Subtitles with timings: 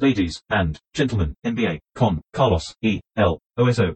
[0.00, 3.00] Ladies and gentlemen, NBA con Carlos E.
[3.16, 3.38] L.
[3.56, 3.94] OSO.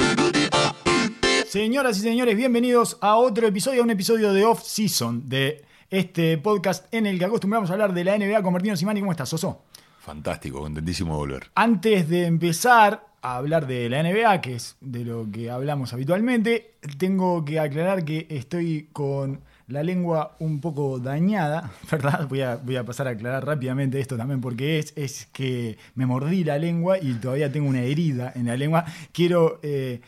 [1.47, 6.39] Señoras y señores, bienvenidos a otro episodio, a un episodio de Off Season de este
[6.39, 8.99] podcast en el que acostumbramos a hablar de la NBA con Martino Simani.
[8.99, 9.63] ¿Cómo estás, Soso?
[10.01, 11.51] Fantástico, contentísimo de volver.
[11.55, 16.79] Antes de empezar a hablar de la NBA, que es de lo que hablamos habitualmente,
[16.99, 22.27] tengo que aclarar que estoy con la lengua un poco dañada, ¿verdad?
[22.29, 26.07] Voy a, voy a pasar a aclarar rápidamente esto también porque es, es que me
[26.07, 28.85] mordí la lengua y todavía tengo una herida en la lengua.
[29.13, 30.01] Quiero eh,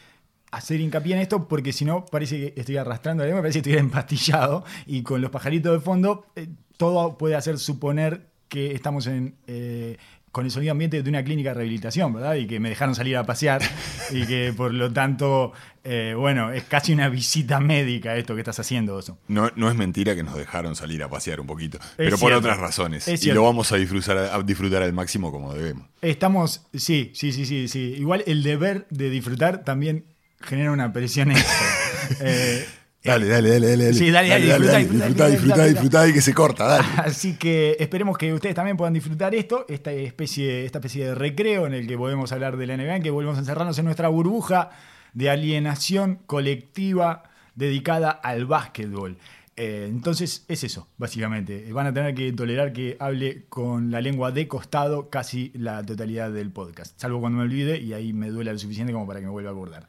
[0.50, 3.70] hacer hincapié en esto porque si no parece que estoy arrastrando la lengua, parece que
[3.70, 9.06] estoy empastillado y con los pajaritos de fondo eh, todo puede hacer suponer que estamos
[9.06, 9.34] en...
[9.46, 9.96] eh,
[10.34, 12.34] con el sonido ambiente de una clínica de rehabilitación, ¿verdad?
[12.34, 13.62] Y que me dejaron salir a pasear
[14.10, 15.52] y que por lo tanto,
[15.84, 19.16] eh, bueno, es casi una visita médica esto que estás haciendo, Oso.
[19.28, 22.58] No, no es mentira que nos dejaron salir a pasear un poquito, pero por otras
[22.58, 23.06] razones.
[23.06, 25.86] Es y lo vamos a disfrutar, a disfrutar al máximo como debemos.
[26.02, 27.94] Estamos, sí, sí, sí, sí, sí.
[27.96, 30.04] Igual el deber de disfrutar también
[30.40, 31.66] genera una presión extra.
[32.20, 32.66] Eh,
[33.04, 33.92] Dale, dale, dale, dale.
[33.92, 36.84] Sí, dale, dale, disfrutá, disfrutá, disfrutá, disfrutá y que se corta, dale.
[37.04, 41.66] Así que esperemos que ustedes también puedan disfrutar esto, esta especie, esta especie de recreo
[41.66, 44.08] en el que podemos hablar de la NBA, en que volvemos a encerrarnos en nuestra
[44.08, 44.70] burbuja
[45.12, 49.18] de alienación colectiva dedicada al básquetbol.
[49.56, 51.70] Eh, entonces es eso, básicamente.
[51.74, 56.32] Van a tener que tolerar que hable con la lengua de costado casi la totalidad
[56.32, 59.26] del podcast, salvo cuando me olvide y ahí me duela lo suficiente como para que
[59.26, 59.86] me vuelva a acordar.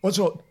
[0.00, 0.44] Oso,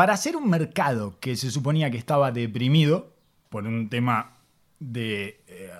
[0.00, 3.12] para hacer un mercado que se suponía que estaba deprimido
[3.50, 4.32] por un tema
[4.78, 5.70] de eh,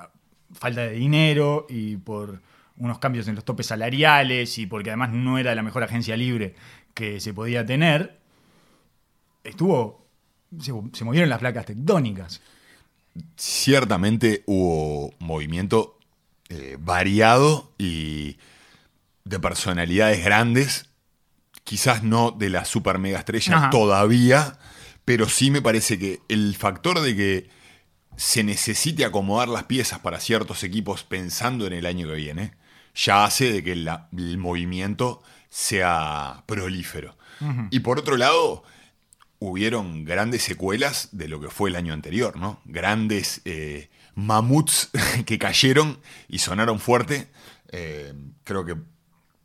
[0.52, 2.42] falta de dinero y por
[2.76, 6.54] unos cambios en los topes salariales y porque además no era la mejor agencia libre
[6.92, 8.18] que se podía tener,
[9.42, 10.06] estuvo.
[10.60, 12.42] Se, movieron las placas tectónicas.
[13.38, 15.98] Ciertamente hubo movimiento
[16.50, 18.36] eh, variado y
[19.24, 20.89] de personalidades grandes,
[21.70, 23.70] quizás no de la super mega estrella Ajá.
[23.70, 24.58] todavía,
[25.04, 27.48] pero sí me parece que el factor de que
[28.16, 32.54] se necesite acomodar las piezas para ciertos equipos pensando en el año que viene,
[32.92, 37.16] ya hace de que la- el movimiento sea prolífero.
[37.70, 38.64] Y por otro lado,
[39.38, 42.60] hubieron grandes secuelas de lo que fue el año anterior, ¿no?
[42.64, 44.90] Grandes eh, mamuts
[45.24, 47.28] que cayeron y sonaron fuerte.
[47.70, 48.74] Eh, creo que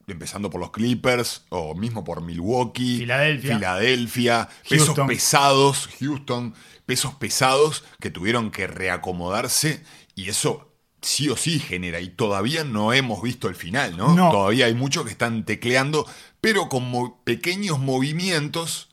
[0.08, 3.56] empezando por los Clippers o mismo por Milwaukee, Filadelfia.
[3.56, 6.54] Filadelfia, pesos pesados, Houston,
[6.86, 9.84] pesos pesados que tuvieron que reacomodarse
[10.16, 10.72] y eso
[11.02, 14.14] sí o sí genera y todavía no hemos visto el final, ¿no?
[14.16, 14.32] No.
[14.32, 16.08] Todavía hay muchos que están tecleando,
[16.42, 18.90] pero con mo- pequeños movimientos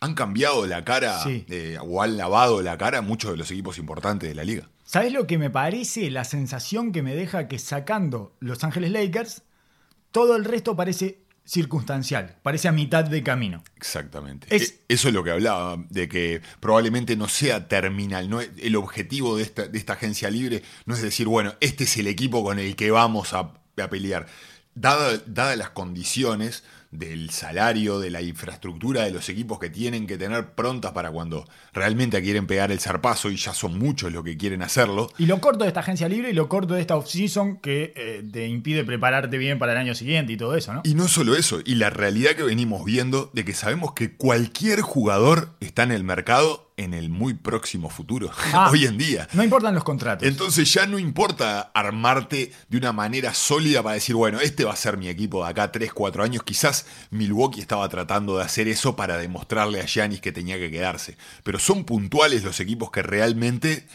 [0.00, 1.46] han cambiado la cara Sí.
[1.48, 4.68] eh, o han lavado la cara muchos de los equipos importantes de la liga.
[4.84, 6.10] ¿Sabes lo que me parece?
[6.10, 9.42] La sensación que me deja que sacando Los Ángeles Lakers,
[10.14, 13.64] todo el resto parece circunstancial, parece a mitad de camino.
[13.76, 14.46] Exactamente.
[14.54, 18.30] Es- E- Eso es lo que hablaba, de que probablemente no sea terminal.
[18.30, 21.82] No es- el objetivo de esta, de esta agencia libre no es decir, bueno, este
[21.84, 24.26] es el equipo con el que vamos a, a pelear.
[24.76, 26.62] Dada- Dadas las condiciones
[26.98, 31.46] del salario, de la infraestructura de los equipos que tienen que tener prontas para cuando
[31.72, 35.40] realmente quieren pegar el zarpazo, y ya son muchos los que quieren hacerlo, Y lo
[35.40, 38.84] corto de esta agencia libre y lo corto de esta off-season que eh, te impide
[38.84, 40.82] prepararte bien para el año siguiente y todo eso, ¿no?
[40.84, 44.80] Y no solo eso, y la realidad que venimos viendo de que sabemos que cualquier
[44.80, 48.68] jugador está en el mercado en el muy próximo futuro, Ah.
[48.72, 49.28] hoy en día.
[49.32, 50.26] No importan los contratos.
[50.26, 54.76] Entonces ya no importa armarte de una manera sólida para decir, bueno, este va a
[54.76, 56.42] ser mi equipo de acá 3, 4 años.
[56.42, 61.16] Quizás Milwaukee estaba tratando de hacer eso para demostrarle a Giannis que tenía que quedarse.
[61.44, 63.86] Pero son puntuales los equipos que realmente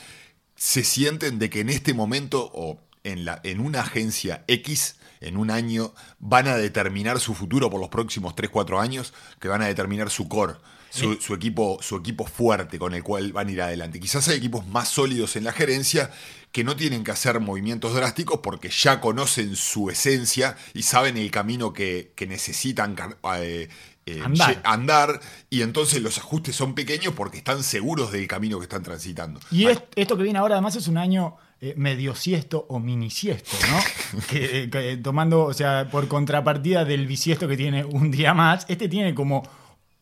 [0.55, 5.37] se sienten de que en este momento o en, la, en una agencia X, en
[5.37, 9.61] un año, van a determinar su futuro por los próximos 3, 4 años, que van
[9.61, 10.55] a determinar su core.
[10.91, 13.99] Su, su equipo, su equipo fuerte con el cual van a ir adelante.
[13.99, 16.09] Quizás hay equipos más sólidos en la gerencia
[16.51, 21.29] que no tienen que hacer movimientos drásticos porque ya conocen su esencia y saben el
[21.29, 22.95] camino que, que necesitan
[23.37, 23.69] eh,
[24.07, 24.61] eh, Andar.
[24.63, 25.19] andar,
[25.51, 29.39] y entonces los ajustes son pequeños porque están seguros del camino que están transitando.
[29.51, 33.11] Y es- esto que viene ahora además es un año eh, medio siesto o mini
[33.11, 34.19] siesto, ¿no?
[34.29, 38.65] que, eh, que, tomando, o sea, por contrapartida del bisiesto que tiene un día más,
[38.69, 39.43] este tiene como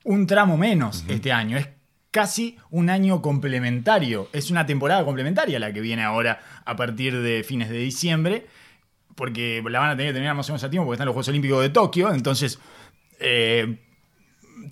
[0.08, 1.58] un tramo menos este año.
[1.58, 1.70] Es
[2.12, 4.30] casi un año complementario.
[4.34, 8.48] Es una temporada complementaria la que viene ahora a partir de fines de diciembre.
[9.16, 11.14] Porque la van a tener que terminar más o menos a tiempo porque están los
[11.14, 12.14] Juegos Olímpicos de Tokio.
[12.14, 12.60] Entonces,
[13.20, 13.80] eh,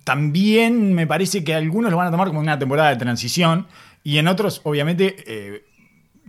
[0.04, 3.66] también me parece que algunos lo van a tomar como una temporada de transición
[4.02, 5.64] y en otros, obviamente, eh,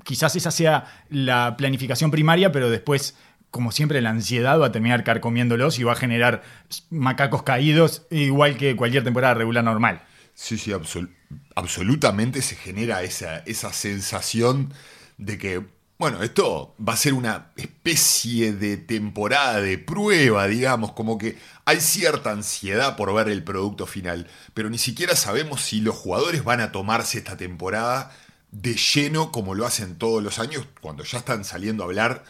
[0.04, 3.16] quizás esa sea la planificación primaria, pero después
[3.52, 6.44] como siempre, la ansiedad va a terminar carcomiéndolos y va a generar
[6.90, 10.02] macacos caídos, igual que cualquier temporada regular normal.
[10.34, 11.10] Sí, sí, absol-
[11.56, 14.74] absolutamente se genera esa, esa sensación
[15.18, 15.66] de que,
[15.98, 21.82] bueno, esto va a ser una especie de temporada de prueba, digamos, como que hay
[21.82, 26.62] cierta ansiedad por ver el producto final, pero ni siquiera sabemos si los jugadores van
[26.62, 28.12] a tomarse esta temporada
[28.52, 32.24] de lleno como lo hacen todos los años, cuando ya están saliendo a hablar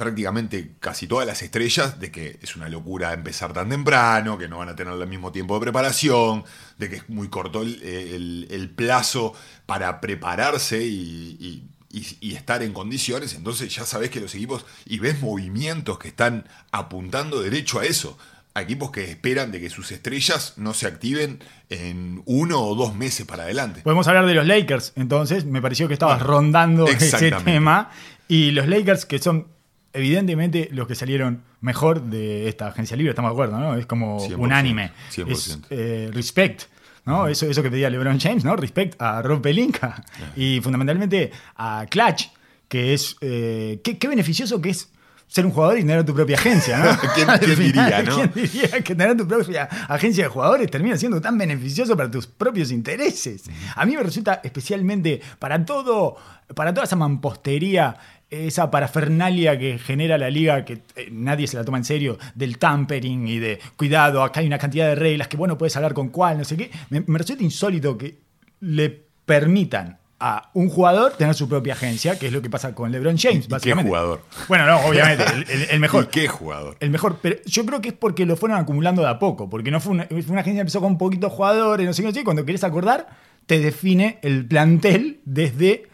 [0.00, 4.58] prácticamente casi todas las estrellas de que es una locura empezar tan temprano, que no
[4.58, 6.44] van a tener el mismo tiempo de preparación,
[6.78, 9.32] de que es muy corto el, el- el plazo
[9.66, 11.62] para prepararse y, y-
[11.92, 13.34] y- y estar en condiciones.
[13.34, 18.16] Entonces ya sabes que los equipos y ves movimientos que están apuntando derecho a eso.
[18.52, 21.38] A equipos que esperan de que sus estrellas no se activen
[21.68, 23.80] en uno o dos meses para adelante.
[23.82, 27.90] Podemos hablar de los Lakers, entonces me pareció que estabas rondando ese tema.
[28.26, 29.46] Y los Lakers, que son
[29.92, 33.76] evidentemente los que salieron mejor de esta agencia libre, estamos de acuerdo, ¿no?
[33.76, 34.92] Es como 100%, unánime.
[35.14, 35.28] 100%.
[35.30, 36.62] Es, eh, respect.
[37.06, 37.26] ¿no?
[37.28, 38.54] Eso, eso que pedía LeBron James, ¿no?
[38.56, 40.04] Respect a Rob Pelinka.
[40.36, 42.28] Y fundamentalmente a Clutch,
[42.68, 43.16] que es.
[43.20, 44.90] eh, qué, qué beneficioso que es
[45.26, 46.90] ser un jugador y tener tu propia agencia, ¿no?
[47.14, 48.14] ¿Quién- Al quién diría, no?
[48.16, 52.26] ¿Quién diría que tener tu propia agencia de jugadores termina siendo tan beneficioso para tus
[52.26, 53.44] propios intereses?
[53.74, 56.16] A mí me resulta especialmente para todo,
[56.54, 57.96] para toda esa mampostería,
[58.30, 62.58] esa parafernalia que genera la liga, que eh, nadie se la toma en serio, del
[62.58, 66.08] tampering y de cuidado, acá hay una cantidad de reglas que bueno, puedes hablar con
[66.10, 66.70] cuál, no sé qué.
[66.90, 68.18] Me, me resulta insólito que
[68.60, 72.92] le permitan a un jugador tener su propia agencia, que es lo que pasa con
[72.92, 74.20] LeBron James, ¿Y qué jugador?
[74.48, 75.24] Bueno, no, obviamente,
[75.70, 76.04] el- mejor.
[76.04, 76.76] ¿Y qué jugador?
[76.80, 79.70] El mejor, pero yo creo que es porque lo fueron acumulando de a poco, porque
[79.70, 82.12] no fue una, fue una agencia que empezó con poquitos jugadores, no sé qué, no
[82.12, 83.08] sé qué, cuando querés acordar,
[83.46, 85.88] te define el plantel desde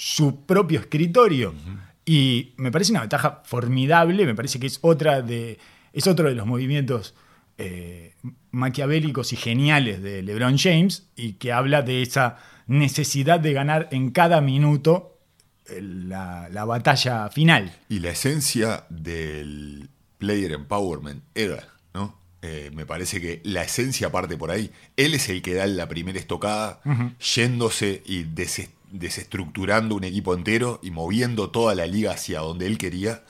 [0.00, 1.52] su propio escritorio.
[2.06, 5.58] Y me parece una ventaja formidable, me parece que es otra de.
[5.92, 7.14] es otro de los movimientos
[7.58, 8.14] eh,
[8.52, 12.36] maquiavélicos y geniales de LeBron James, y que habla de esa
[12.68, 15.18] necesidad de ganar en cada minuto
[15.68, 17.74] eh, la, la batalla final.
[17.88, 22.16] Y la esencia del player empowerment era, ¿no?
[22.42, 24.70] Eh, me parece que la esencia parte por ahí.
[24.96, 26.80] Él es el que da la primera estocada,
[27.34, 32.78] yéndose y des- desestructurando un equipo entero y moviendo toda la liga hacia donde él
[32.78, 33.24] quería.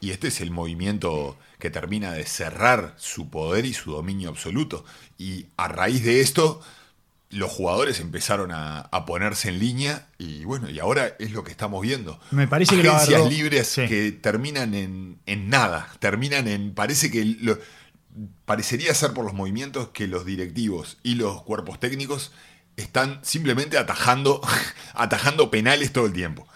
[0.00, 4.84] Y este es el movimiento que termina de cerrar su poder y su dominio absoluto.
[5.18, 6.60] Y a raíz de esto,
[7.30, 11.50] los jugadores empezaron a, a ponerse en línea y bueno, y ahora es lo que
[11.50, 12.20] estamos viendo.
[12.30, 13.86] Me parece que lo Agencias agarró- libres sí.
[13.88, 17.58] que terminan en, en nada, terminan en, parece que lo-
[18.44, 22.32] parecería ser por los movimientos que los directivos y los cuerpos técnicos
[22.78, 24.40] están simplemente atajando,
[24.94, 26.46] atajando penales todo el tiempo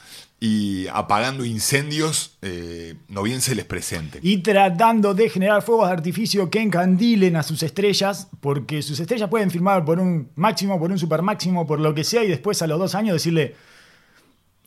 [0.44, 4.18] y apagando incendios, eh, no bien se les presente.
[4.22, 9.30] y tratando de generar fuegos de artificio que encandilen a sus estrellas, porque sus estrellas
[9.30, 12.60] pueden firmar por un máximo, por un super máximo, por lo que sea, y después
[12.60, 13.54] a los dos años decirle,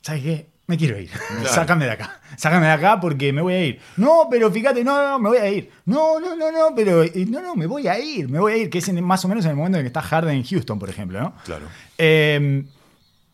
[0.00, 0.55] ¿sabes qué?
[0.68, 1.10] Me quiero ir.
[1.46, 2.20] Sácame de acá.
[2.36, 3.80] Sácame de acá porque me voy a ir.
[3.96, 5.70] No, pero fíjate, no, no, no, me voy a ir.
[5.84, 8.28] No, no, no, no, pero eh, no, no, me voy a ir.
[8.28, 9.88] Me voy a ir, que es en- más o menos en el momento en que
[9.88, 11.34] está Harden en Houston, por ejemplo, ¿no?
[11.44, 11.66] Claro.
[11.98, 12.64] Eh,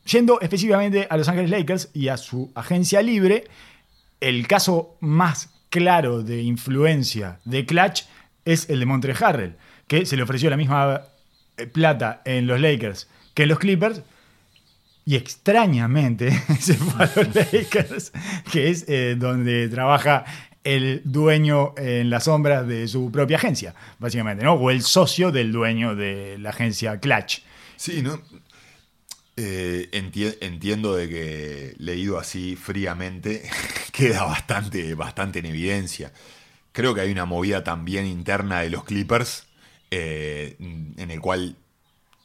[0.04, 3.44] yendo específicamente a Los Ángeles Lakers y a su agencia libre,
[4.20, 8.04] el caso más claro de influencia de Clutch
[8.44, 11.02] es el de Montre Harrell, que se le ofreció la misma
[11.56, 14.02] eh, plata en los Lakers que en los Clippers.
[15.04, 16.30] Y extrañamente
[16.60, 18.12] se fue a los Lakers,
[18.52, 20.24] que es eh, donde trabaja
[20.64, 24.54] el dueño en las sombras de su propia agencia, básicamente, ¿no?
[24.54, 27.40] O el socio del dueño de la agencia Clutch.
[27.76, 28.20] Sí, ¿no?
[29.36, 33.42] Eh, enti- entiendo de que leído así fríamente
[33.92, 36.12] queda bastante, bastante en evidencia.
[36.70, 39.46] Creo que hay una movida también interna de los Clippers
[39.90, 41.56] eh, en el cual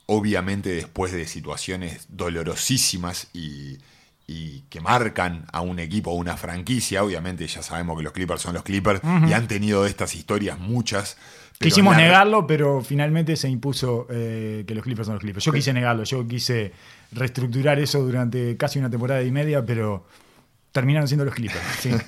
[0.08, 3.78] obviamente después de situaciones dolorosísimas y,
[4.26, 8.42] y que marcan a un equipo, a una franquicia, obviamente ya sabemos que los Clippers
[8.42, 11.18] son los Clippers y han tenido estas historias muchas.
[11.60, 15.44] Quisimos la- negarlo, pero finalmente se impuso eh, que los Clippers son los Clippers.
[15.46, 16.72] Yo quise negarlo, yo quise
[17.12, 20.06] reestructurar eso durante casi una temporada y media, pero
[20.72, 21.64] terminaron siendo los Clippers.
[21.80, 21.90] sí.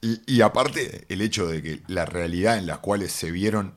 [0.00, 3.74] Y, y aparte, el hecho de que la realidad en la cual se vieron,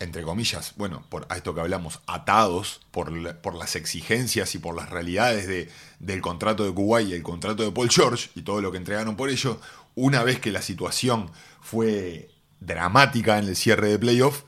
[0.00, 4.76] entre comillas, bueno, por a esto que hablamos, atados por, por las exigencias y por
[4.76, 8.60] las realidades de- del contrato de Kuwait y el contrato de Paul George y todo
[8.60, 9.60] lo que entregaron por ello,
[9.96, 14.42] una vez que la situación fue dramática en el cierre de playoff,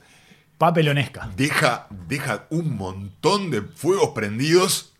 [0.57, 1.29] Papelonesca.
[1.35, 4.93] deja, deja un montón de fuegos prendidos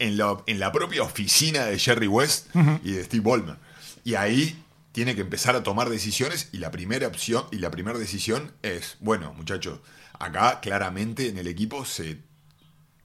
[0.00, 2.48] en la, en la propia oficina de Jerry West
[2.82, 3.56] y de Steve Ballmer.
[4.02, 4.60] Y ahí
[4.94, 8.96] tiene que empezar a tomar decisiones y la primera opción y la primera decisión es,
[9.00, 9.80] bueno, muchachos,
[10.20, 12.20] acá claramente en el equipo se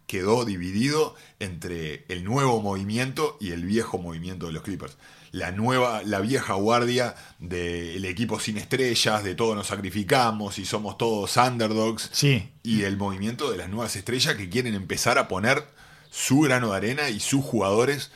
[0.05, 4.98] quedó dividido entre el nuevo movimiento y el viejo movimiento de los Clippers.
[5.31, 10.96] La nueva, la vieja guardia del equipo sin estrellas, de todos nos sacrificamos y somos
[10.96, 12.12] todos underdogs.
[12.13, 12.51] Sí.
[12.62, 15.65] Y el movimiento de las nuevas estrellas que quieren empezar a poner
[16.12, 18.12] su grano de arena y sus jugadores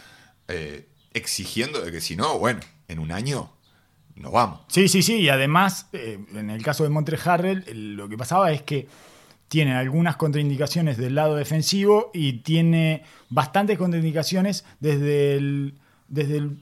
[0.47, 3.51] eh, exigiendo de que si no, bueno, en un año
[4.15, 4.61] nos vamos.
[4.67, 5.15] Sí, sí, sí.
[5.17, 8.87] Y además, eh, en el caso de Montre Harrell, lo que pasaba es que
[9.47, 15.75] tiene algunas contraindicaciones del lado defensivo y tiene bastantes contraindicaciones desde el,
[16.07, 16.57] desde el,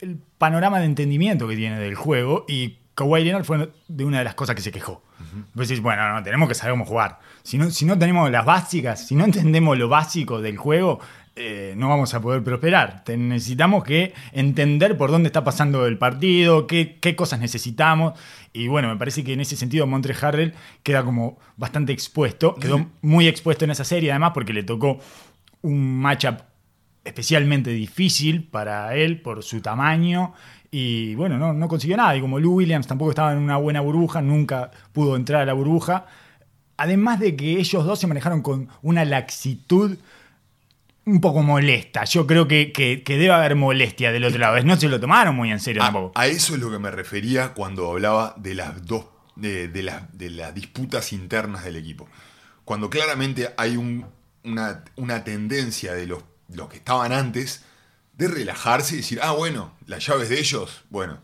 [0.00, 2.44] el panorama de entendimiento que tiene del juego.
[2.48, 5.02] Y Kawhi Leonard fue de una de las cosas que se quejó.
[5.54, 7.20] Pues decís, bueno, no, tenemos que saber cómo jugar.
[7.42, 11.00] Si no, si no tenemos las básicas, si no entendemos lo básico del juego,
[11.40, 13.04] eh, no vamos a poder prosperar.
[13.16, 18.18] Necesitamos que entender por dónde está pasando el partido, qué, qué cosas necesitamos.
[18.52, 22.56] Y bueno, me parece que en ese sentido Montre Harrell queda como bastante expuesto.
[22.56, 24.98] Quedó muy expuesto en esa serie, además, porque le tocó
[25.62, 26.40] un matchup
[27.04, 30.34] especialmente difícil para él por su tamaño.
[30.72, 32.16] Y bueno, no, no consiguió nada.
[32.16, 35.52] Y como Lou Williams tampoco estaba en una buena burbuja, nunca pudo entrar a la
[35.52, 36.06] burbuja.
[36.76, 39.98] Además de que ellos dos se manejaron con una laxitud
[41.08, 42.04] un poco molesta.
[42.04, 44.62] Yo creo que, que- que debe haber molestia del otro lado.
[44.62, 46.12] No se lo tomaron muy en serio A, tampoco.
[46.14, 50.02] a eso es lo que me refería cuando hablaba de las dos de, de las,
[50.18, 52.08] de las disputas internas del equipo.
[52.64, 54.06] Cuando claramente hay un-
[54.44, 56.22] una, una tendencia de los,
[56.52, 57.64] los que estaban antes
[58.14, 61.20] de relajarse y decir, ah, bueno, las llaves de ellos, bueno,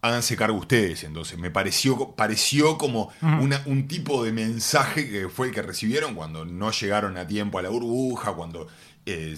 [0.00, 1.04] háganse cargo ustedes.
[1.04, 6.14] Entonces, me pareció, pareció como una- un tipo de mensaje que fue el que recibieron
[6.16, 8.66] cuando no llegaron a tiempo a la burbuja, cuando
[9.06, 9.36] eh,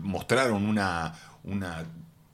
[0.00, 1.14] mostraron una,
[1.44, 1.84] una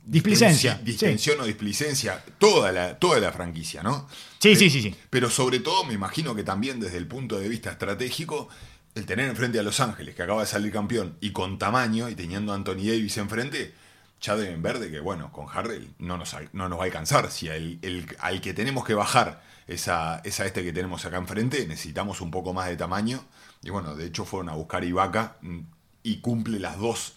[0.04, 4.08] Displicencia, distensi- distensión o displicencia, toda la, toda la franquicia, ¿no?
[4.40, 4.92] Sí, sí, sí, sí.
[5.11, 8.49] Pero sobre todo, me imagino que también desde el punto de vista estratégico,
[8.96, 12.16] el tener enfrente a Los Ángeles, que acaba de salir campeón, y con tamaño, y
[12.16, 13.75] teniendo a Anthony Davis enfrente,
[14.20, 17.30] ya deben ver de que, bueno, con Harrell no nos, no nos va a alcanzar.
[17.30, 21.04] Si el, el- al que tenemos que bajar es a, es a este que tenemos
[21.04, 23.25] acá enfrente, necesitamos un poco más de tamaño.
[23.62, 25.61] Y bueno, de hecho fueron a buscar Ibaka mm,
[26.02, 27.14] y cumple las dos,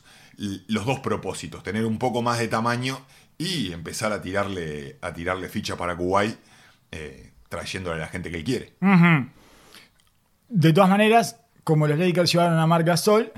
[0.67, 2.99] los dos propósitos, tener un poco más de tamaño
[3.37, 6.37] y empezar a tirarle, a tirarle ficha para Kuwait,
[6.91, 8.73] eh, trayéndole a la gente que él quiere.
[10.49, 13.33] De todas maneras, como los Lakers llevaron a Marc Gasol,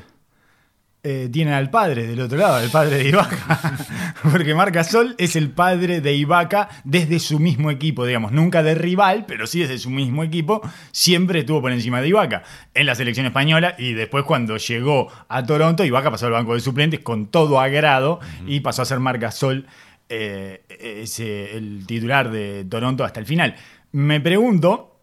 [1.03, 3.77] eh, tienen al padre del otro lado, el padre de Ibaka.
[4.31, 8.31] Porque Marc Gasol es el padre de Ibaka desde su mismo equipo, digamos.
[8.33, 10.61] Nunca de rival, pero sí desde su mismo equipo.
[10.91, 13.75] Siempre estuvo por encima de Ibaka en la selección española.
[13.77, 18.19] Y después, cuando llegó a Toronto, Ibaka pasó al banco de suplentes con todo agrado
[18.45, 19.65] y pasó a ser Marc Gasol
[20.09, 20.63] eh,
[21.01, 23.55] ese- el titular de Toronto hasta el final.
[23.93, 24.93] Me pregunto.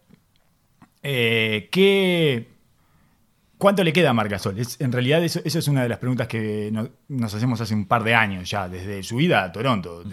[1.07, 2.47] Eh, ¿qué,
[3.57, 4.59] ¿Cuánto le queda a Marc Gasol?
[4.59, 7.73] Es, en realidad eso, eso es una de las preguntas que no- nos hacemos hace
[7.73, 10.03] un par de años ya, desde su ida a Toronto.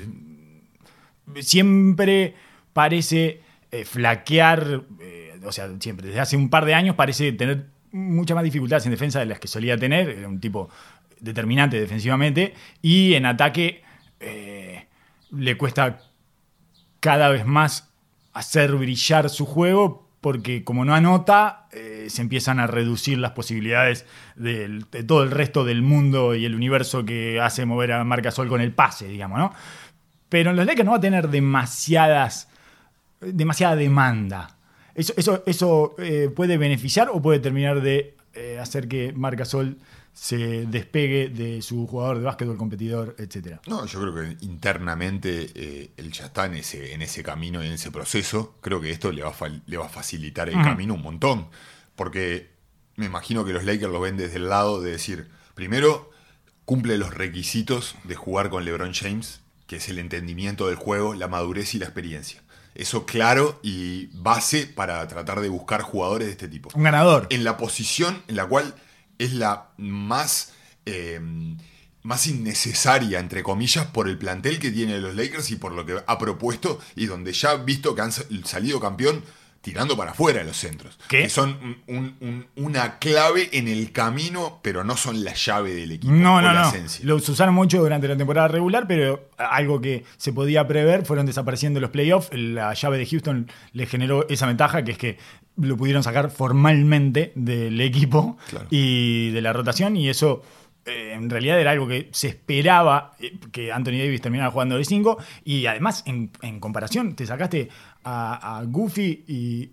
[1.41, 2.35] Siempre
[2.73, 7.67] parece eh, flaquear, eh, o sea, siempre, desde hace un par de años parece tener
[7.91, 10.69] muchas más dificultades en defensa de las que solía tener, era un tipo
[11.21, 13.83] determinante defensivamente, y en ataque
[14.21, 14.87] eh,
[15.31, 16.01] le cuesta
[17.01, 17.91] cada vez más
[18.33, 24.07] hacer brillar su juego porque como no anota, eh, se empiezan a reducir las posibilidades
[24.37, 28.49] de todo el resto del mundo y el universo que hace mover a Marc Gasol
[28.49, 29.53] con el pase, digamos, ¿no?
[30.29, 32.49] Pero en los Lakers no va a tener demasiadas,
[33.21, 34.57] demasiada demanda.
[34.95, 39.77] ¿Eso, eso, eso eh, puede beneficiar o puede terminar de eh, hacer que Marc Gasol
[40.15, 43.61] se despegue de su jugador de básquetbol, competidor, etcétera?
[43.67, 47.67] No, yo creo que internamente eh, él ya está en ese, en ese camino y
[47.67, 48.55] en ese proceso.
[48.61, 50.65] Creo que esto le va a, le va a facilitar el Ujú.
[50.65, 51.49] camino un montón.
[51.97, 52.51] Porque
[52.97, 56.11] me imagino que los Lakers lo ven desde el lado de decir, primero,
[56.65, 61.29] cumple los requisitos de jugar con LeBron James, que es el entendimiento del juego, la
[61.29, 62.43] madurez y la experiencia.
[62.75, 67.27] Eso claro y base para tratar de buscar jugadores de este tipo Un ganador.
[67.31, 68.75] en la posición en la cual
[69.19, 70.53] es la más,
[70.87, 71.21] eh,
[72.03, 76.03] más innecesaria, entre comillas, por el plantel que tiene los Lakers y por lo que
[76.07, 79.25] ha propuesto y donde ya visto que han sa- salido campeón
[79.63, 80.99] tirando para afuera los centros.
[81.09, 81.23] ¿Qué?
[81.23, 85.93] Que son un- un- una clave en el camino, pero no son la llave del
[85.93, 86.13] equipo.
[86.13, 86.69] No, no, la no.
[86.69, 87.05] esencia.
[87.07, 91.81] Los usaron mucho durante la temporada regular, pero algo que se podía prever fueron desapareciendo
[91.81, 92.29] los playoffs.
[92.33, 95.19] La llave de Houston le generó esa ventaja, que es que
[95.57, 98.67] lo pudieron sacar formalmente del equipo Claro.
[98.71, 100.43] y de la rotación, y eso
[100.85, 104.85] eh, en realidad era algo que se esperaba eh, que Anthony Davis terminara jugando de
[104.85, 107.69] 5 y además en, en comparación te sacaste
[108.03, 109.71] a, a Goofy y,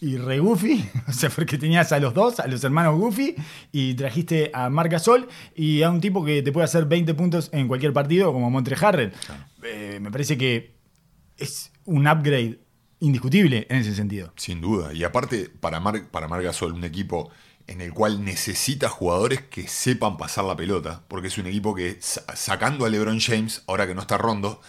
[0.00, 3.36] y Re Goofy, o sea, porque tenías a los dos, a los hermanos Goofy
[3.72, 7.50] y trajiste a Marc Gasol y a un tipo que te puede hacer 20 puntos
[7.52, 9.12] en cualquier partido como Montre Harrell.
[9.62, 10.74] Eh, me parece que
[11.36, 12.58] es un upgrade
[13.00, 14.32] indiscutible en ese sentido.
[14.36, 14.92] Sin duda.
[14.92, 17.30] Y aparte, para Mar, para Mar Gasol, un equipo
[17.68, 21.98] en el cual necesita jugadores que sepan pasar la pelota, porque es un equipo que,
[22.00, 24.60] sa- sacando a LeBron James, ahora que no está Rondo,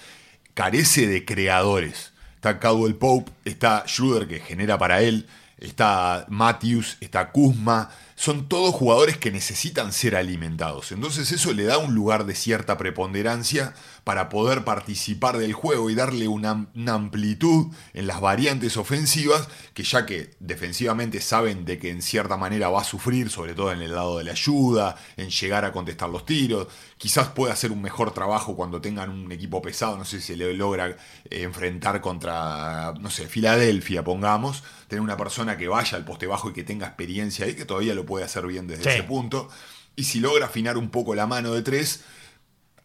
[0.53, 2.12] carece de creadores.
[2.36, 5.27] Está Caldwell Pope, está Schroeder que genera para él,
[5.58, 7.89] está Matthews, está Kuzma.
[8.15, 10.91] Son todos jugadores que necesitan ser alimentados.
[10.91, 13.74] Entonces eso le da un lugar de cierta preponderancia
[14.10, 19.84] para poder participar del juego y darle una, una amplitud en las variantes ofensivas que
[19.84, 23.84] ya que defensivamente saben de que en cierta manera va a sufrir, sobre todo en
[23.84, 26.66] el lado de la ayuda, en llegar a contestar los tiros,
[26.98, 30.56] quizás pueda hacer un mejor trabajo cuando tengan un equipo pesado, no sé si le
[30.56, 36.25] logra eh, enfrentar contra, no sé, Filadelfia, pongamos, tener una persona que vaya al poste
[36.25, 38.89] bajo y que tenga experiencia ahí, que todavía lo puede hacer bien desde Sí.
[38.89, 39.50] ese punto.
[39.96, 42.01] Y si logra afinar un poco la mano de tres,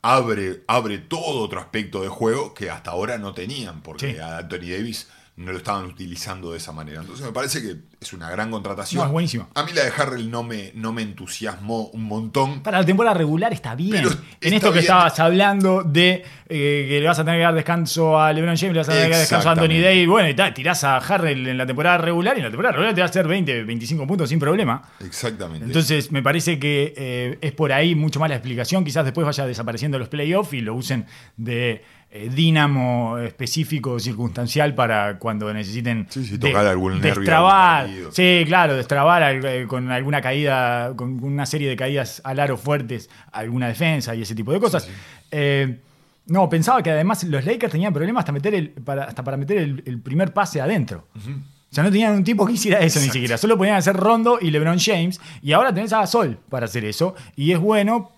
[0.05, 4.19] abre, abre todo otro aspecto de juego que hasta ahora no tenían, porque Sí.
[4.19, 7.01] a Anthony Davis no lo estaban utilizando de esa manera.
[7.01, 9.01] Entonces me parece que es una gran contratación.
[9.01, 9.49] No, es buenísimo.
[9.55, 12.63] A mí la de Harrell no me, no me entusiasmó un montón.
[12.63, 13.91] Para la temporada regular está bien.
[13.91, 14.85] Pero en está esto que bien.
[14.85, 18.75] estabas hablando de eh, que le vas a tener que dar descanso a LeBron James,
[18.75, 19.81] le vas a tener que dar descanso a Anthony.
[19.83, 22.73] Davis, bueno, y tal, tirás a Harrell en la temporada regular y en la temporada
[22.73, 24.83] regular te va a hacer 20, 25 puntos sin problema.
[25.01, 25.67] Exactamente.
[25.67, 28.85] Entonces, me parece que eh, es por ahí mucho más la explicación.
[28.85, 31.83] Quizás después vaya desapareciendo los playoffs y lo usen de
[32.17, 37.81] eh, dínamo específico, circunstancial para cuando necesiten Sí, sí, de- tocar algún nervio destrabar.
[37.87, 38.13] algún partido.
[38.13, 43.11] Sí, claro, destrabar eh, con alguna caída, con una serie de caídas al aro fuertes,
[43.33, 44.89] alguna defensa y ese tipo de cosas.
[45.33, 45.81] Eh,
[46.27, 49.59] no, pensaba que además los Lakers tenían problemas hasta, meter el, para, hasta para meter
[49.59, 51.09] el, el primer pase adentro.
[51.17, 53.37] O sea, no tenían un tipo que hiciera eso ni siquiera.
[53.37, 55.21] Solo podían hacer Rondo y LeBron James.
[55.43, 57.17] Y ahora tenés a Gasol para hacer eso.
[57.35, 58.13] Y es bueno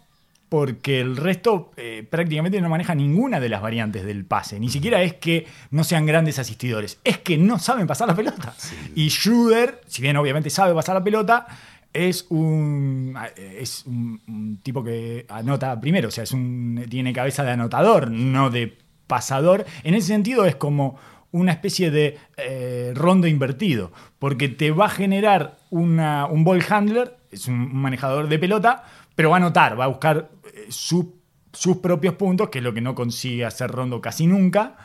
[0.48, 4.61] porque el resto eh, prácticamente no maneja ninguna de las variantes del pase.
[4.61, 7.00] Ni siquiera es que no sean grandes asistidores.
[7.04, 8.54] Es que no saben pasar la pelota.
[8.94, 11.46] Y Schroeder, si bien obviamente sabe pasar la pelota,
[11.92, 16.09] es un, es un, un tipo que anota primero.
[16.09, 19.64] O sea, es un, tiene cabeza de anotador, no de pasador.
[19.82, 20.98] En ese sentido es como
[21.32, 27.16] una especie de eh, rondo invertido, porque te va a generar una- un ball handler,
[27.30, 30.36] es un, manejador de pelota, pero va a anotar, va a buscar eh,
[30.70, 31.20] su-
[31.52, 34.76] sus propios puntos, que es lo que no consigue hacer rondo casi nunca.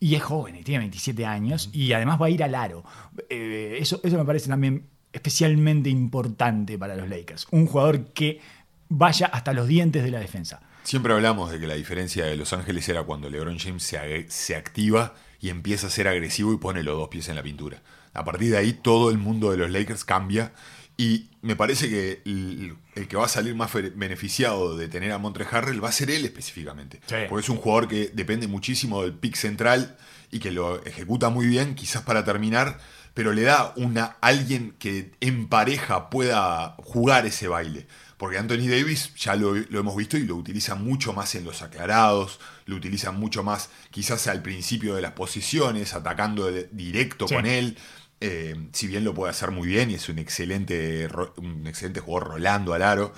[0.00, 2.84] Y es joven, y tiene 27 años, y además va a ir al aro.
[3.28, 7.48] Eh, eso, eso me parece también especialmente importante para los Lakers.
[7.50, 8.40] Un jugador que
[8.88, 10.60] vaya hasta los dientes de la defensa.
[10.84, 14.54] Siempre hablamos de que la diferencia de Los Ángeles era cuando LeBron James se, se
[14.56, 17.82] activa y empieza a ser agresivo y pone los dos pies en la pintura.
[18.14, 20.52] A partir de ahí todo el mundo de los Lakers cambia
[20.98, 25.18] y me parece que el, el que va a salir más beneficiado de tener a
[25.18, 27.00] Montre Harrell va a ser él específicamente.
[27.06, 27.14] Sí.
[27.28, 29.96] Porque es un jugador que depende muchísimo del pick central
[30.30, 32.78] y que lo ejecuta muy bien, quizás para terminar,
[33.14, 37.86] pero le da una alguien que en pareja pueda jugar ese baile.
[38.16, 41.62] Porque Anthony Davis ya lo, lo hemos visto y lo utiliza mucho más en los
[41.62, 47.34] aclarados, lo utiliza mucho más quizás al principio de las posiciones, atacando de- directo Sí.
[47.36, 47.78] con él.
[48.20, 52.30] Eh, si bien lo puede hacer muy bien y es un excelente, un excelente jugador
[52.30, 53.12] rolando al aro,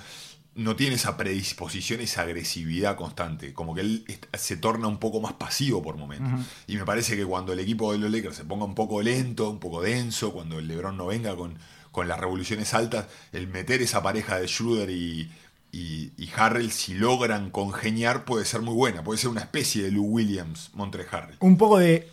[0.53, 3.53] no tiene esa predisposición, esa agresividad constante.
[3.53, 6.45] Como que él se torna un poco más pasivo por momentos.
[6.67, 9.49] Y me parece que cuando el equipo de los Lakers se ponga un poco lento,
[9.49, 11.57] un poco denso, cuando el LeBron no venga con,
[11.91, 15.31] con las revoluciones altas, el meter esa pareja de Schroeder y,
[15.71, 19.03] y, y Harrell, si logran congeniar, puede ser muy buena.
[19.03, 21.37] Puede ser una especie de Lou Williams, Montre Harrell.
[21.39, 22.09] un poco de.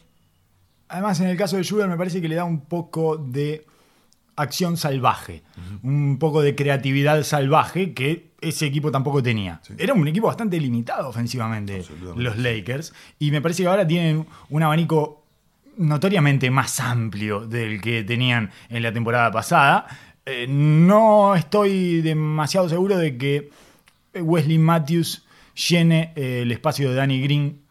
[0.88, 3.66] Además, en el caso de Schubert, me parece que le da un poco de
[4.36, 5.42] acción salvaje,
[5.82, 9.60] un poco de creatividad salvaje que ese equipo tampoco tenía.
[9.76, 11.84] Era un equipo bastante limitado ofensivamente,
[12.16, 15.24] los Lakers, y me parece que ahora tienen un abanico
[15.76, 19.86] notoriamente más amplio del que tenían en la temporada pasada.
[20.24, 23.50] Eh, no estoy demasiado seguro de que
[24.14, 25.24] Wesley Matthews
[25.68, 27.68] llene eh, el espacio de Danny Green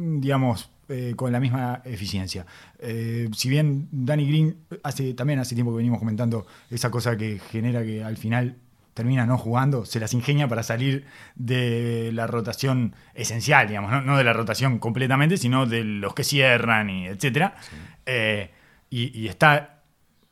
[0.00, 2.44] digamos, eh, con la misma eficiencia.
[2.80, 7.38] Eh, si bien Danny Green hace, también hace tiempo que venimos comentando esa cosa que
[7.38, 8.56] genera que al final
[8.92, 14.18] termina no jugando, se las ingenia para salir de la rotación esencial, digamos, no, no
[14.18, 17.54] de la rotación completamente, sino de los que cierran y etcétera.
[18.04, 18.50] Eh,
[18.90, 19.82] y, y está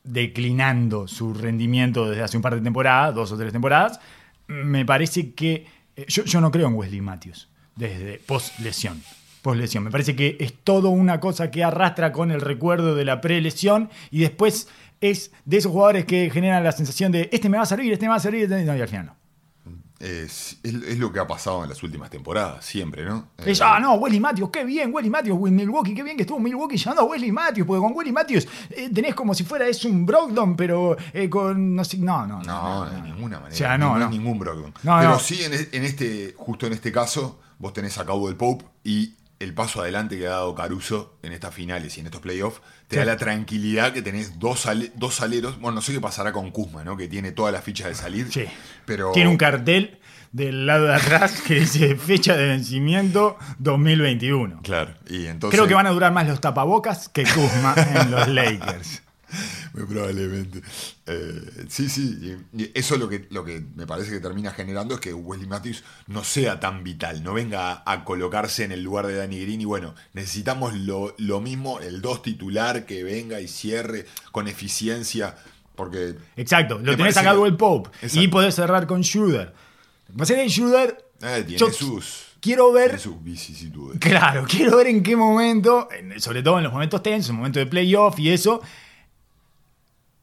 [0.02, 4.00] declinando su rendimiento desde hace un par de temporadas, dos o tres temporadas,
[4.48, 5.66] me parece que
[6.08, 9.00] yo, yo no creo en Wesley Matthews desde post lesión.
[9.42, 9.84] Post lesión.
[9.84, 13.88] Me parece que es todo una cosa que arrastra con el recuerdo de la pre-lesión
[14.10, 14.68] y después
[15.00, 18.06] es de esos jugadores que generan la sensación de este me va a servir, este
[18.06, 19.18] me va a servir, no, y al final no.
[20.00, 23.30] Es, es- es lo que ha pasado en las últimas temporadas, siempre, ¿no?
[23.44, 26.22] Es, Eh, ah, no, Wesley Matthews, qué bien, Wesley Matthews, Will- Milwaukee, qué bien que
[26.22, 29.66] estuvo Milwaukee llamando a Wesley Matthews, porque con Wesley Matthews eh, tenés como si fuera
[29.66, 32.40] es un Brogdon, pero eh, con, no sé, no, no.
[32.44, 33.54] No, de ninguna manera.
[33.54, 34.04] O sea, no, no, no.
[34.04, 34.72] es ningún Brogdon.
[34.82, 38.36] Pero sí, en, e- en este, justo en este caso, vos tenés a Cabo del
[38.36, 42.20] Pope y el paso adelante que ha dado Caruso en estas finales y en estos
[42.20, 42.98] playoffs te Sí.
[43.00, 45.60] da la tranquilidad que tenés dos, ale- dos aleros.
[45.60, 46.96] Bueno, no sé qué pasará con Kuzma, ¿no?
[46.96, 48.32] Que tiene todas las fichas de salir.
[48.32, 48.44] Sí.
[48.84, 50.00] Pero Tiene un cartel
[50.32, 54.60] del lado de atrás que dice fecha de vencimiento 2021.
[54.62, 54.94] Claro.
[55.08, 55.56] Y entonces.
[55.58, 59.02] Creo que van a durar más los tapabocas que Kuzma en los Lakers.
[59.74, 60.62] Muy probablemente.
[61.06, 62.36] Eh, sí, sí.
[62.52, 65.84] y- eso lo que, lo que me parece que termina generando es que Wesley Matthews
[66.06, 69.60] no sea tan vital, no venga a, a colocarse en el lugar de Danny Green.
[69.60, 75.36] Y bueno, necesitamos lo, lo mismo, el 2 titular que venga y cierre con eficiencia.
[75.76, 76.16] Porque.
[76.36, 79.52] Exacto, lo tenés acá el Pope y podés cerrar con Schroeder.
[80.16, 82.24] Pasa que Schroeder, eh, tiene yo sus.
[82.40, 83.98] quiero ver sus vicisitudes.
[84.00, 87.60] Claro, quiero ver en qué momento, en- sobre todo en los momentos tensos, en momentos
[87.60, 88.60] de playoff y eso,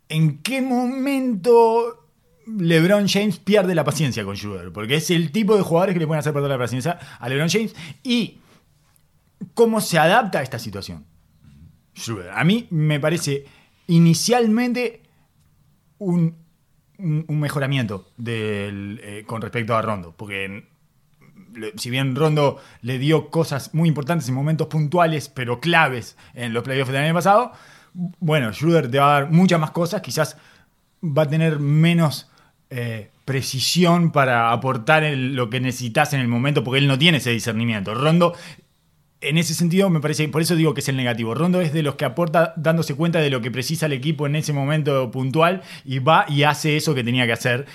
[0.09, 2.05] en qué momento
[2.47, 6.07] LeBron James pierde la paciencia con Schroeder, porque es el tipo de jugadores que le
[6.07, 8.39] pueden hacer perder la paciencia a LeBron James y
[9.53, 11.05] cómo se adapta a esta situación.
[11.97, 12.31] Schroeder.
[12.31, 13.45] A mí me parece
[13.87, 15.01] inicialmente
[15.97, 16.35] un,
[16.97, 20.67] un- mejoramiento del, eh, con respecto a Rondo, porque
[21.77, 26.63] si bien Rondo le dio cosas muy importantes en momentos puntuales, pero claves en los
[26.63, 27.53] playoffs del año pasado,
[28.19, 30.37] bueno, Schroeder te va a dar muchas más cosas, quizás
[31.03, 32.29] va a tener menos
[32.69, 37.31] eh, precisión para aportar lo que necesitas en el momento, porque él no tiene ese
[37.31, 37.93] discernimiento.
[37.93, 38.33] Rondo,
[39.21, 41.33] en ese sentido, me parece, por eso digo que es el negativo.
[41.33, 44.35] Rondo es de los que aporta dándose cuenta de lo que precisa el equipo en
[44.35, 47.65] ese momento puntual y va y hace eso que tenía que hacer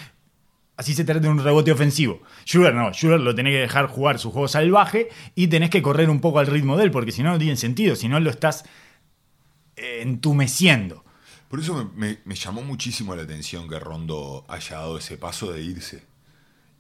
[0.81, 2.23] Así se trata de un rebote ofensivo.
[2.47, 6.09] Schroeder no, Schroeder lo tenés que dejar jugar su juego salvaje y tenés que correr
[6.09, 8.31] un poco al ritmo de él, porque si no, no tiene sentido, si no lo
[8.31, 8.65] estás
[10.03, 11.05] entumeciendo.
[11.49, 15.53] Por eso me, me- me llamó muchísimo la atención que Rondo haya dado ese paso
[15.53, 16.09] de irse.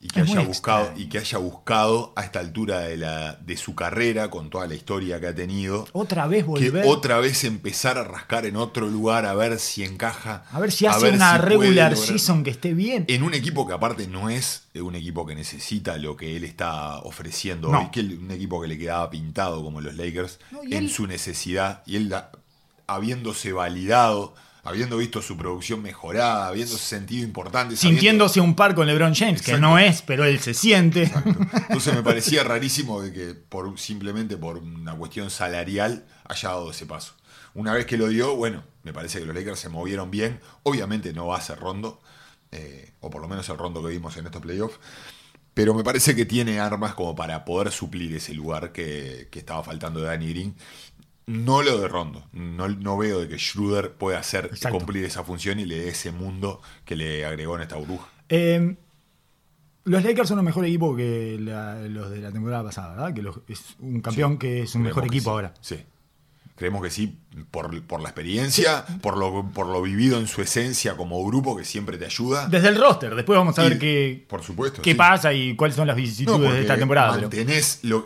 [0.02, 1.02] Y que, Es haya buscado, extraño.
[1.04, 4.74] y que haya buscado a esta altura de, la, de su carrera, con toda la
[4.74, 6.84] historia que ha tenido, Otra vez que volver.
[6.86, 10.44] otra vez empezar a rascar en otro lugar a ver si encaja.
[10.52, 13.04] a ver si hace ver una si regular season que esté bien.
[13.08, 17.00] En un equipo que aparte no es un equipo que necesita lo que él está
[17.00, 17.80] ofreciendo No.
[17.80, 21.06] hoy, que un equipo que le quedaba pintado como los Lakers No, en él- su
[21.08, 22.14] necesidad y él
[22.94, 28.86] habiéndose validado, habiendo visto su producción mejorada, habiéndose sentido importante, sabiendo- Sintiéndose un par con
[28.86, 31.04] LeBron James, que no es, pero él se siente.
[31.04, 31.30] Exacto.
[31.68, 36.86] Entonces me parecía rarísimo de que por simplemente por una cuestión salarial haya dado ese
[36.86, 37.14] paso.
[37.54, 40.40] Una vez que lo dio, bueno, me parece que los Lakers se movieron bien.
[40.62, 42.00] Obviamente no va a ser rondo,
[42.52, 44.78] eh, o por lo menos el rondo que vimos en estos playoffs.
[45.52, 49.64] Pero me parece que tiene armas como para poder suplir ese lugar que, que estaba
[49.64, 50.54] faltando de Danny Green.
[51.26, 52.24] No lo de Rondo.
[52.32, 54.78] No, no veo de que Schroeder pueda hacer Exacto.
[54.78, 58.08] cumplir esa función y le dé ese mundo que le agregó en esta burbuja.
[58.28, 58.74] Eh,
[59.84, 63.14] los Lakers son un mejor equipo que la- los de la temporada pasada, ¿verdad?
[63.14, 65.30] Que los- es un campeón Sí, que es un mejor equipo sí.
[65.30, 65.54] ahora.
[65.60, 65.76] Sí.
[66.56, 67.16] Creemos que sí,
[67.50, 71.64] por, por la experiencia, por, lo, por lo vivido en su esencia como grupo que
[71.64, 72.48] siempre te ayuda.
[72.48, 74.82] Desde el roster, después vamos a Y- ver qué, por supuesto.
[74.82, 77.16] qué pasa y cuáles son las No, vicisitudes de esta temporada.
[77.18, 78.04] mantenés lo-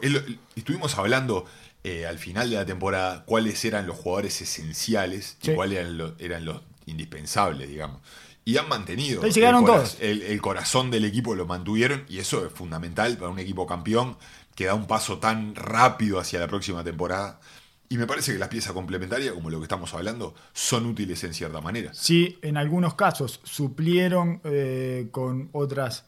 [0.55, 1.46] estuvimos hablando
[1.85, 5.53] eh, al final de la temporada cuáles eran los jugadores esenciales Sí.
[5.53, 8.01] y cuáles eran los, eran los indispensables, digamos.
[8.47, 9.23] Y han mantenido.
[9.23, 9.97] El, todos.
[10.01, 14.16] El, el corazón del equipo lo mantuvieron y eso es fundamental para un equipo campeón
[14.55, 17.40] que da un paso tan rápido hacia la próxima temporada.
[17.88, 21.33] Y me parece que las piezas complementarias, como lo que estamos hablando, son útiles en
[21.35, 21.92] cierta manera.
[21.94, 26.05] Sí, en algunos casos suplieron eh, con otras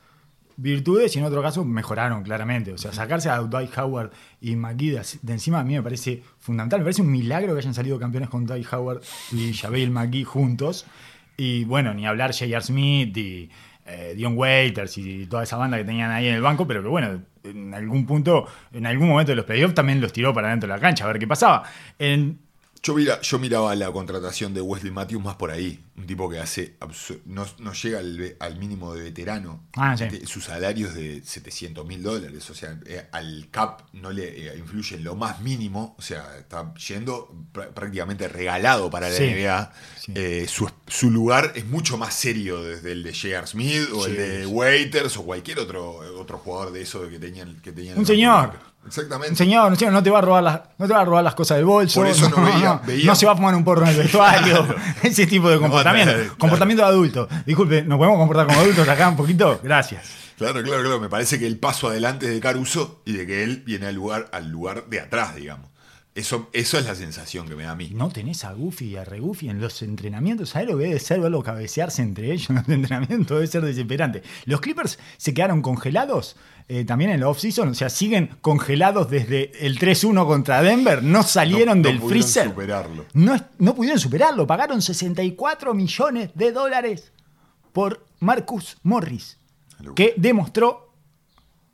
[0.56, 2.72] virtudes y en otros casos mejoraron claramente.
[2.72, 6.22] O sea, sacarse a Dwight Howard y McGee de, de encima a mí me parece
[6.38, 6.80] fundamental.
[6.80, 10.86] Me parece un milagro que hayan salido campeones con Dwight Howard y Javel McGee juntos.
[11.36, 12.62] Y bueno, ni hablar J.R.
[12.62, 13.50] Smith y
[13.84, 16.88] eh, Dion Waiters y toda esa banda que tenían ahí en el banco, pero que
[16.88, 20.66] bueno, en algún punto, en algún momento de los playoffs también los tiró para dentro
[20.66, 21.62] de la cancha a ver qué pasaba.
[21.98, 22.45] En
[22.86, 25.82] Yo, mira, yo miraba la contratación de Wesley Matthews más por ahí.
[25.96, 26.76] Un tipo que hace
[27.24, 29.64] no, no llega al, mínimo de veterano.
[29.74, 30.04] Ah, sí.
[30.04, 32.48] Este, Su salario es de 700 mil dólares.
[32.48, 35.96] O sea, eh, al cap no le eh, influye en lo más mínimo.
[35.98, 39.24] O sea, está yendo pr- prácticamente regalado para la Sí.
[39.24, 39.72] NBA.
[39.98, 40.12] Sí.
[40.14, 43.48] Eh, su, su lugar es mucho más serio desde el de J.R.
[43.48, 44.46] Smith o el de.
[44.46, 47.56] Waiters o cualquier otro, otro jugador de eso que tenían.
[47.60, 48.75] Que tenían Un señor.
[48.86, 49.36] Exactamente.
[49.36, 51.56] Señor, señor, no te va a robar las, no te va a robar las cosas
[51.58, 52.00] del bolso.
[52.00, 54.66] Por eso no veía- veía- no se va a fumar un porro en el vestuario.
[55.02, 56.12] Ese tipo de comportamiento.
[56.14, 56.34] claro.
[56.38, 57.28] Comportamiento de adulto.
[57.44, 59.60] Disculpe, ¿nos podemos comportar como adultos acá un poquito?
[59.62, 60.04] Gracias.
[60.38, 61.00] Claro, claro, claro.
[61.00, 63.94] Me parece que el paso adelante es de Caruso y de que él viene al
[63.94, 65.70] lugar, al lugar de atrás, digamos.
[66.14, 67.90] Eso, eso es la sensación que me da a mí.
[67.92, 70.48] No tenés a Goofy y a Regoofy en los entrenamientos.
[70.48, 73.36] ¿Sabés lo que debe ser verlo cabecearse entre ellos en los entrenamientos?
[73.36, 74.22] Debe ser desesperante.
[74.46, 76.36] Los Clippers se quedaron congelados
[76.68, 77.68] eh, también en la off-season.
[77.68, 81.02] O sea, siguen congelados desde el 3-1 contra Denver.
[81.02, 82.48] No salieron No- no del pudieron freezer.
[82.48, 83.04] superarlo.
[83.14, 84.46] No, no pudieron superarlo.
[84.46, 87.12] Pagaron 64 millones de dólares
[87.72, 89.38] por Marcus Morris,
[89.94, 90.92] que demostró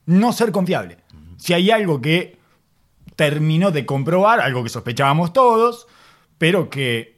[0.07, 0.98] no ser confiable.
[1.38, 2.38] Si hay algo que
[3.16, 5.87] terminó de comprobar, algo que sospechábamos todos,
[6.38, 7.12] pero que.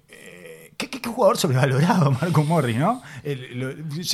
[0.95, 3.03] ¿Qué, qué- jugador sobrevalorado, Marcus Morris, ¿no?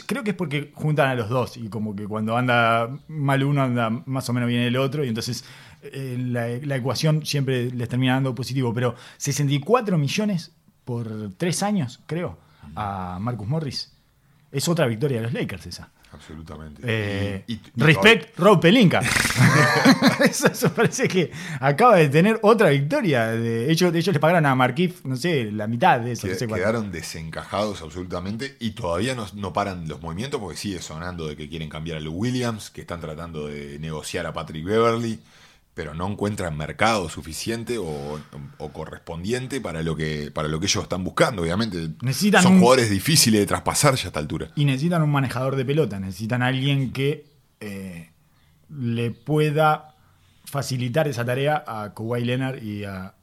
[0.07, 3.63] Creo que es porque juntan a los dos y como que cuando anda mal uno
[3.63, 5.45] anda más o menos bien el otro y entonces
[5.83, 6.17] eh,
[6.65, 8.73] la ecuación siempre les termina dando positivo.
[8.75, 10.53] Pero 64 millones
[10.85, 12.39] por tres años, creo,
[12.77, 13.93] a Marcus Morris.
[14.53, 15.91] Es otra victoria de los Lakers esa.
[16.13, 16.83] Absolutamente.
[16.85, 19.01] Eh, Y- y- y respect Rob Pelinka.
[20.25, 23.29] eso, eso parece que acaba de tener otra victoria.
[23.29, 26.27] De, ellos, ellos le pagaron a Markif, no sé, la mitad de eso.
[26.27, 31.27] No sé quedaron desencajados absolutamente y todavía no, no paran los movimientos porque sigue sonando
[31.27, 35.21] de que quieren cambiar a Lou Williams, que están tratando de negociar a Patrick Beverly,
[35.81, 38.21] pero no encuentran mercado suficiente o,
[38.59, 41.41] o correspondiente para lo que para lo que ellos están buscando.
[41.41, 44.51] Obviamente Necesitan son un- jugadores difíciles de traspasar ya a esta altura.
[44.57, 47.25] Y necesitan un manejador de pelota, necesitan alguien que
[47.61, 48.11] eh,
[48.69, 49.95] le pueda
[50.45, 53.15] facilitar esa tarea a Kawhi Leonard y a,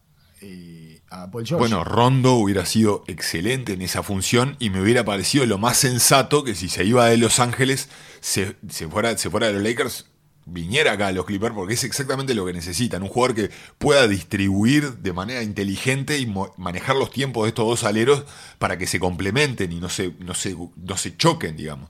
[0.41, 1.59] y a Paul George.
[1.59, 6.43] Bueno, Rondo hubiera sido excelente en esa función y me hubiera parecido lo más sensato
[6.43, 7.89] que si se iba de Los Ángeles,
[8.19, 10.07] se, se fuera, se fuera de los Lakers,
[10.49, 13.03] viniera acá a los Clippers porque es exactamente lo que necesitan.
[13.03, 17.83] Un jugador que pueda distribuir de manera inteligente y manejar los tiempos de estos dos
[17.83, 18.23] aleros
[18.57, 21.89] para que se complementen y no se, no se, no se choquen, digamos.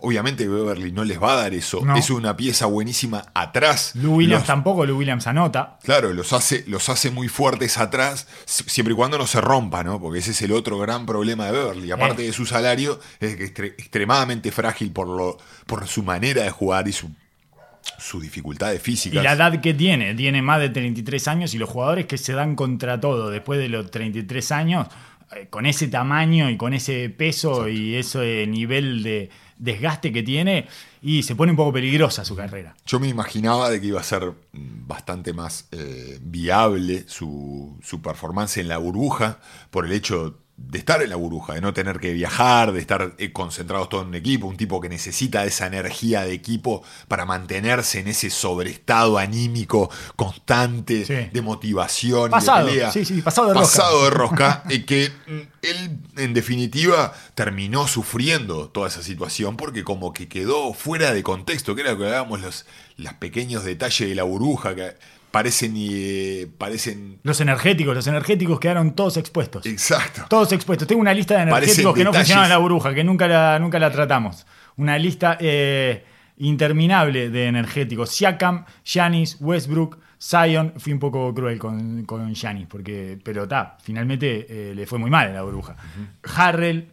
[0.00, 1.80] Obviamente Beverly no les va a dar eso.
[1.82, 1.96] No.
[1.96, 3.92] Es una pieza buenísima atrás.
[3.94, 5.78] Lou Williams Los- tampoco, Lou Williams anota.
[5.82, 9.82] Claro, los hace, los hace muy fuertes atrás, si- siempre y cuando no se rompa,
[9.82, 9.98] ¿no?
[10.00, 11.90] Porque ese es el otro gran problema de Beverly.
[11.90, 12.26] Aparte Eh.
[12.26, 16.50] de su salario, es que es extre- extremadamente frágil por, lo, por su manera de
[16.50, 17.10] jugar y su,
[17.98, 19.22] su dificultades Y físicas.
[19.24, 22.56] la edad que tiene, tiene más de 33 años y los jugadores que se dan
[22.56, 24.88] contra todo después de los 33 años,
[25.34, 30.66] eh, con ese tamaño y con ese peso y ese nivel de desgaste que tiene,
[31.00, 32.74] y se pone un poco peligrosa su carrera.
[32.86, 38.02] Yo me imaginaba de que iba a ser mm, bastante más eh, viable su, su
[38.02, 39.38] performance en la burbuja
[39.70, 43.14] por el hecho de estar en la burbuja, de no tener que viajar, de estar
[43.18, 47.24] eh, concentrados todos en un equipo, un tipo que necesita esa energía de equipo para
[47.24, 51.14] mantenerse en ese sobreestado anímico constante Sí.
[51.32, 52.92] de motivación Pasado, y de pelea.
[52.92, 53.66] sí, sí, pasado de rosca.
[53.78, 59.82] Pasado de rosca, y que mm, él en definitiva terminó sufriendo toda esa situación porque
[59.84, 62.64] como que quedó fuera de contexto, que era lo que hablábamos los,
[62.96, 64.94] los pequeños detalles de la burbuja que
[65.34, 69.66] parecen eh, parecen Los energéticos, los energéticos quedaron todos expuestos.
[69.66, 70.26] exacto.
[70.28, 70.86] Todos expuestos.
[70.86, 72.36] Tengo una lista de Parecen energéticos que no detalles.
[72.36, 74.46] en la burbuja, que nunca la, nunca la tratamos.
[74.76, 76.04] Una lista eh,
[76.38, 78.10] interminable de energéticos.
[78.10, 80.74] Siakam, Giannis, Westbrook, Zion.
[80.78, 85.10] Fui un poco cruel con, con Giannis, porque, pero está, finalmente eh, le fue muy
[85.10, 85.74] mal en la burbuja.
[86.36, 86.90] Harrell.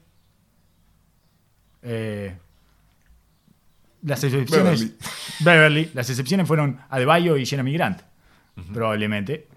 [1.84, 2.36] eh,
[4.04, 4.80] las excepciones.
[4.80, 4.96] Beverly.
[5.42, 5.92] Beverly.
[5.94, 8.02] Las excepciones fueron Adebayo y Jeremy Grant.
[8.74, 9.48] Probablemente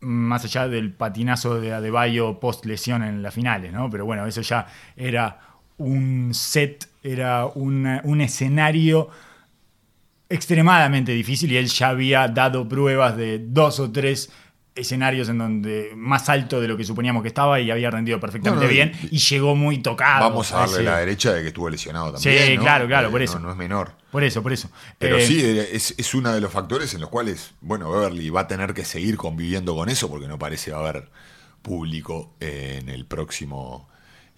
[0.00, 3.90] más allá del patinazo de Adebayo post lesión en las finales, ¿no?
[3.90, 5.40] Pero bueno, eso ya era
[5.78, 9.08] un set, era un escenario
[10.28, 14.30] extremadamente difícil y él ya había dado pruebas de dos o tres
[14.76, 18.66] escenarios en donde más alto de lo que suponíamos que estaba y había rendido perfectamente
[18.66, 20.28] y- bien y llegó muy tocado.
[20.28, 22.56] Vamos a darle ese- la derecha de que estuvo lesionado Sí, también.
[22.56, 22.62] ¿no?
[22.62, 23.38] claro, claro, Eh, por eso.
[23.40, 23.92] No, es menor.
[24.10, 24.70] Por eso, por eso.
[24.98, 28.42] Pero Eh, sí, es, es uno de los factores en los cuales, bueno, Beverly va
[28.42, 31.10] a tener que seguir conviviendo con eso porque no parece haber
[31.62, 33.88] público en el próximo,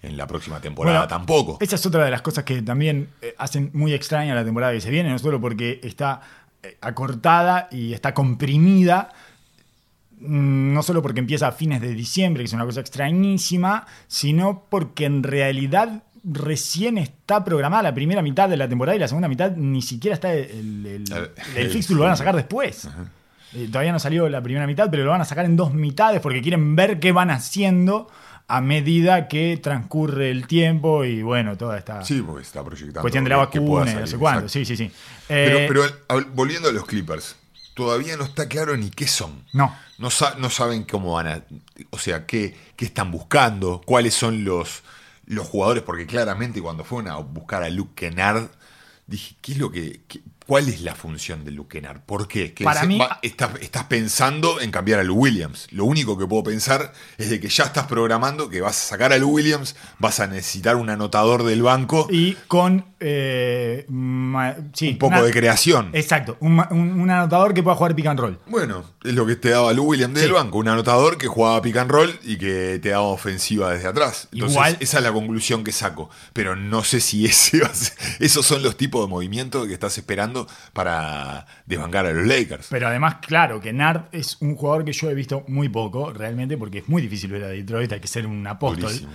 [0.01, 1.57] en la próxima temporada Bueno, tampoco.
[1.61, 4.81] Esa es otra de las cosas que también eh, hacen muy extraña la temporada que
[4.81, 6.21] se viene, no solo porque está
[6.63, 9.09] eh, acortada y está comprimida
[10.19, 15.05] no solo porque empieza a fines de diciembre, que es una cosa extrañísima, sino porque
[15.05, 19.51] en realidad recién está programada la primera mitad de la temporada y la segunda mitad
[19.55, 22.87] ni siquiera está el, el, El- el fixture, lo van a sacar después.
[23.53, 26.19] Eh, todavía no salió la primera mitad, pero lo van a sacar en dos mitades
[26.21, 28.09] porque quieren ver qué van haciendo
[28.47, 33.01] a medida que transcurre el tiempo y bueno, toda esta Sí, porque está proyectando.
[33.01, 34.39] cuestión de la vacuna no sé salir, cuánto.
[34.45, 34.49] exacto.
[34.49, 34.91] Sí, sí, sí.
[35.27, 37.35] Pero, Eh, pero volviendo a los Clippers,
[37.85, 39.43] todavía no está claro ni qué son.
[39.53, 39.75] no.
[39.97, 41.43] No, sa- no saben cómo van a.
[41.89, 44.81] O sea, qué, qué están buscando, cuáles son los,
[45.25, 48.47] los jugadores, porque claramente cuando fueron a buscar a Luke Kennard,
[49.07, 49.99] dije, ¿qué es lo que.
[50.07, 52.01] qué- ¿Cuál es la función de Luke Kennard?
[52.07, 52.55] ¿Por qué?
[52.55, 55.67] Que Para mí- va- estás, estás pensando en cambiar a Lou Williams.
[55.69, 59.13] Lo único que puedo pensar es de que ya estás programando que vas a sacar
[59.13, 62.83] a Lou Williams, vas a necesitar un anotador del banco, Y con.
[62.99, 65.91] eh, ma- sí, un poco una- de creación.
[65.93, 68.39] Exacto, un, ma- un- un anotador que pueda jugar pick and roll.
[68.47, 70.31] Bueno, es lo que te daba Lou Williams del Sí.
[70.33, 74.27] banco, un anotador que jugaba pick and roll y que te daba ofensiva desde atrás.
[74.31, 76.09] Entonces, Igual- esa es la conclusión que saco.
[76.33, 79.73] Pero no sé si ese va a ser- esos son los tipos de movimientos que
[79.73, 80.38] estás esperando
[80.73, 82.67] para desbancar a los Lakers.
[82.69, 86.57] Pero además, claro, que Nard es un jugador que yo he visto muy poco, realmente,
[86.57, 88.89] porque es muy difícil ver a Detroit, hay que ser un apóstol.
[88.89, 89.11] Durísimo.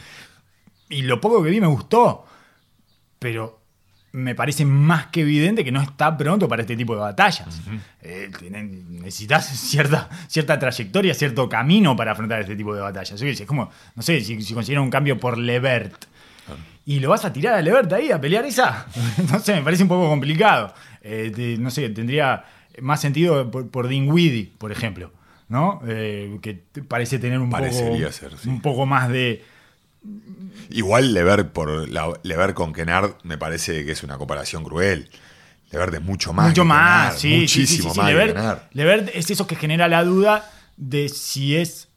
[0.89, 2.27] Y lo poco que vi me gustó,
[3.19, 3.65] pero
[4.15, 7.61] me parece más que evidente que no está pronto para este tipo de batallas.
[8.01, 13.21] Eh, necesitas cierta, cierta trayectoria, cierto camino para afrontar este tipo de batallas.
[13.21, 16.05] Es como, no sé, si, si un cambio por Levert.
[16.87, 18.87] ¿Y lo vas a tirar a Levert ahí a pelear esa?
[19.33, 20.73] no sé, me parece un poco complicado.
[21.05, 22.45] Eh, no sé, tendría
[22.81, 25.13] más sentido por, por Dinwiddie, por ejemplo.
[25.47, 25.83] ¿No?
[25.87, 26.55] Eh, que
[26.89, 28.49] parece tener un poco, Parecería ser, sí.
[28.49, 29.45] un poco más de,
[30.71, 35.11] Igual Lever por la, Lever con Kennard me parece que es una comparación cruel.
[35.71, 36.49] Lever es mucho más.
[36.49, 37.41] Mucho que más, Kennard, sí.
[37.41, 38.07] Muchísimo sí, sí, sí, más.
[38.07, 38.73] Levert.
[38.73, 41.89] Levert es eso que genera la duda de si es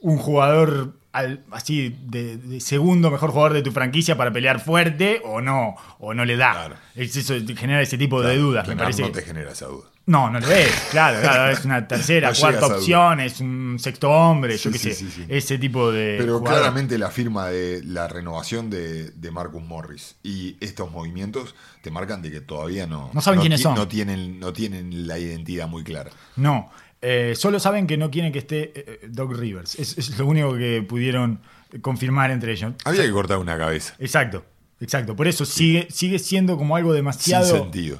[0.00, 5.22] un jugador al- así de, de segundo mejor jugador de tu franquicia para pelear fuerte
[5.24, 6.52] o no, o no le da.
[6.52, 6.76] Claro.
[6.94, 8.68] Eso, genera ese tipo de dudas.
[8.68, 9.84] Me parece no te genera esa duda.
[10.06, 14.10] No, no lo ves, claro, claro, es una tercera, No cuarta opción, es un sexto
[14.10, 16.58] hombre, Sí, yo qué sí, sé, sí, ese tipo de Pero jugador.
[16.60, 22.20] claramente la firma de la renovación de, de Marcus Morris y estos movimientos te marcan
[22.20, 23.76] de que todavía no, No saben quiénes son.
[23.76, 26.10] No tienen, no tienen la identidad muy clara.
[26.36, 26.70] No,
[27.04, 30.56] eh, solo saben que no quieren que esté eh, Doc Rivers, es, es lo único
[30.56, 31.40] que pudieron
[31.82, 32.72] confirmar entre ellos.
[32.84, 33.94] Había que cortar una cabeza.
[33.98, 34.44] Exacto,
[34.80, 35.14] exacto.
[35.14, 37.46] Por eso sigue, sigue siendo como algo Sin demasiado.
[37.58, 37.98] sentido.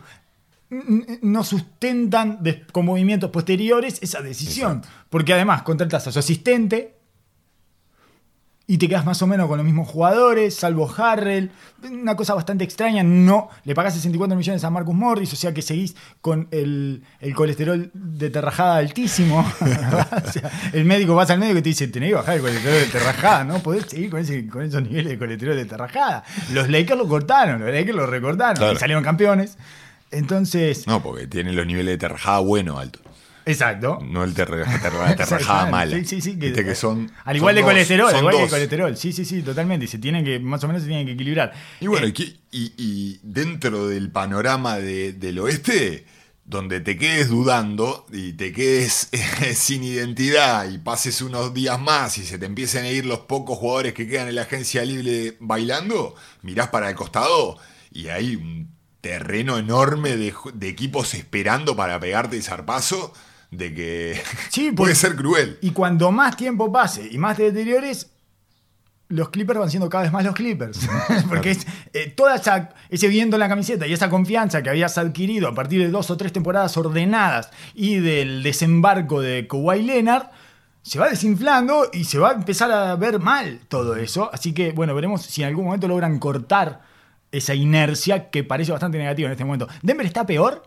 [0.71, 2.40] N- No sustentan
[2.73, 4.83] con movimientos posteriores esa decisión.
[5.11, 6.93] Porque además contratas a su asistente
[8.66, 11.50] y te quedas más o menos con los mismos jugadores, salvo Harrell.
[11.83, 13.03] Una cosa bastante extraña.
[13.03, 17.35] No, le pagás 64 millones a Marcus Morris, o sea que seguís con el, el
[17.35, 19.44] colesterol de terrajada altísimo.
[20.24, 22.79] O sea, el médico vas al médico y te dice: Tenés que bajar el colesterol
[22.81, 26.24] de terrajada, no podés seguir con, ese- con esos niveles de colesterol de terrajada.
[26.53, 28.72] Los Lakers lo cortaron, los Lakers lo recortaron Claro.
[28.72, 29.59] y salieron campeones.
[30.11, 33.00] Entonces, No, porque tienen los niveles de terrajada bueno alto.
[33.46, 33.98] Exacto.
[34.02, 35.70] No el terrajada Exactamente.
[35.70, 35.96] mala.
[35.98, 36.38] Sí, sí, sí.
[36.38, 38.50] Que, que son, al igual son de dos, colesterol, al igual que dos.
[38.50, 38.96] colesterol.
[38.96, 39.85] Sí, sí, sí, totalmente.
[39.85, 41.52] Y se tienen que, más o menos se tienen que equilibrar.
[41.80, 42.14] Y bueno, Eh,
[42.50, 46.07] y, y- dentro del panorama de- del oeste,
[46.46, 52.18] donde te quedes dudando y te quedes eh, sin identidad y pases unos días más
[52.18, 55.37] y se te empiecen a ir los pocos jugadores que quedan en la agencia libre
[55.40, 57.57] bailando, mirás para el costado
[57.90, 63.12] y hay un terreno enorme de equipos esperando para pegarte el zarpazo
[63.57, 65.59] de que Sí, puede pues- ser cruel.
[65.61, 68.11] Y cuando más tiempo pase y más te deteriores,
[69.09, 70.81] los Clippers van siendo cada vez más los Clippers.
[71.29, 74.97] Porque es eh, toda esa, ese viento en la camiseta y esa confianza que habías
[74.99, 80.31] adquirido a partir de dos o tres temporadas ordenadas y del desembarco de Kawhi Leonard.
[80.83, 84.29] Se va desinflando y se va a empezar a ver mal todo eso.
[84.33, 86.83] Así que, bueno, veremos si en algún momento logran cortar
[87.33, 89.67] esa inercia que parece bastante negativa en este momento.
[89.83, 90.62] ¿Denver está peor?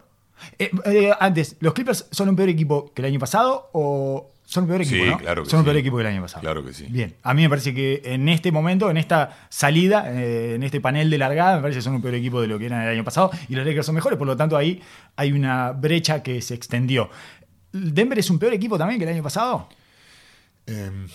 [0.59, 4.63] Eh, eh, antes, ¿los Clippers son un peor equipo que el año pasado o son
[4.63, 5.03] un peor equipo?
[5.03, 5.17] Sí, ¿no?
[5.17, 5.67] claro que son un sí.
[5.67, 6.41] peor equipo que el año pasado.
[6.41, 6.87] Claro que sí.
[6.89, 10.79] Bien, a mí me parece que en este momento, en esta salida, eh, en este
[10.81, 12.89] panel de largada, me parece que son un peor equipo de lo que eran el
[12.89, 14.81] año pasado y los Lakers son mejores, por lo tanto ahí
[15.15, 17.09] hay una brecha que se extendió.
[17.71, 19.69] ¿Denver es un peor equipo también que el año pasado?
[20.65, 21.07] Em,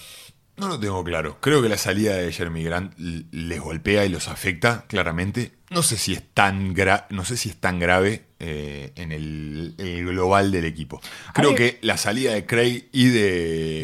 [0.57, 1.39] no lo tengo claro.
[1.41, 5.53] Creo que la salida de Jeremy Grant les golpea y los afecta claramente.
[5.73, 9.75] No sé si es tan, gra- no sé si es tan grave eh, en el,
[9.79, 11.01] el global del equipo.
[11.33, 13.83] Creo que la salida de Craig y de,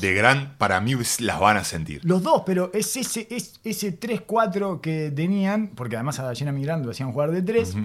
[0.00, 2.00] de, Grant para mí las van a sentir.
[2.04, 6.84] Los dos, pero es ese, es ese 3-4 que tenían, porque además a Jenna Migrant
[6.84, 7.76] lo hacían jugar de 3.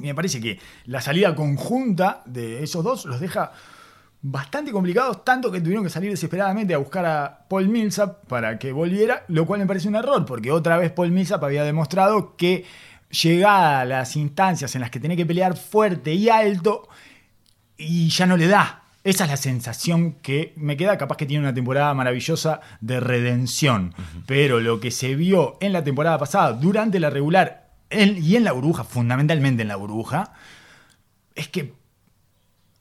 [0.00, 3.52] Y me parece que la salida conjunta de esos dos los deja
[4.26, 8.72] bastante complicados, tanto que tuvieron que salir desesperadamente a buscar a Paul Millsap para que
[8.72, 12.64] volviera, lo cual me parece un error, porque otra vez Paul Millsap había demostrado que
[13.10, 16.88] llegada a las instancias en las que tiene que pelear fuerte y alto,
[17.76, 18.84] y ya no le da.
[19.04, 20.96] Esa es la sensación que me queda.
[20.96, 23.94] Capaz que tiene una temporada maravillosa de redención.
[24.24, 28.52] Pero lo que se vio en la temporada pasada, durante la regular y en la
[28.52, 30.32] burbuja, fundamentalmente en la burbuja,
[31.34, 31.74] es que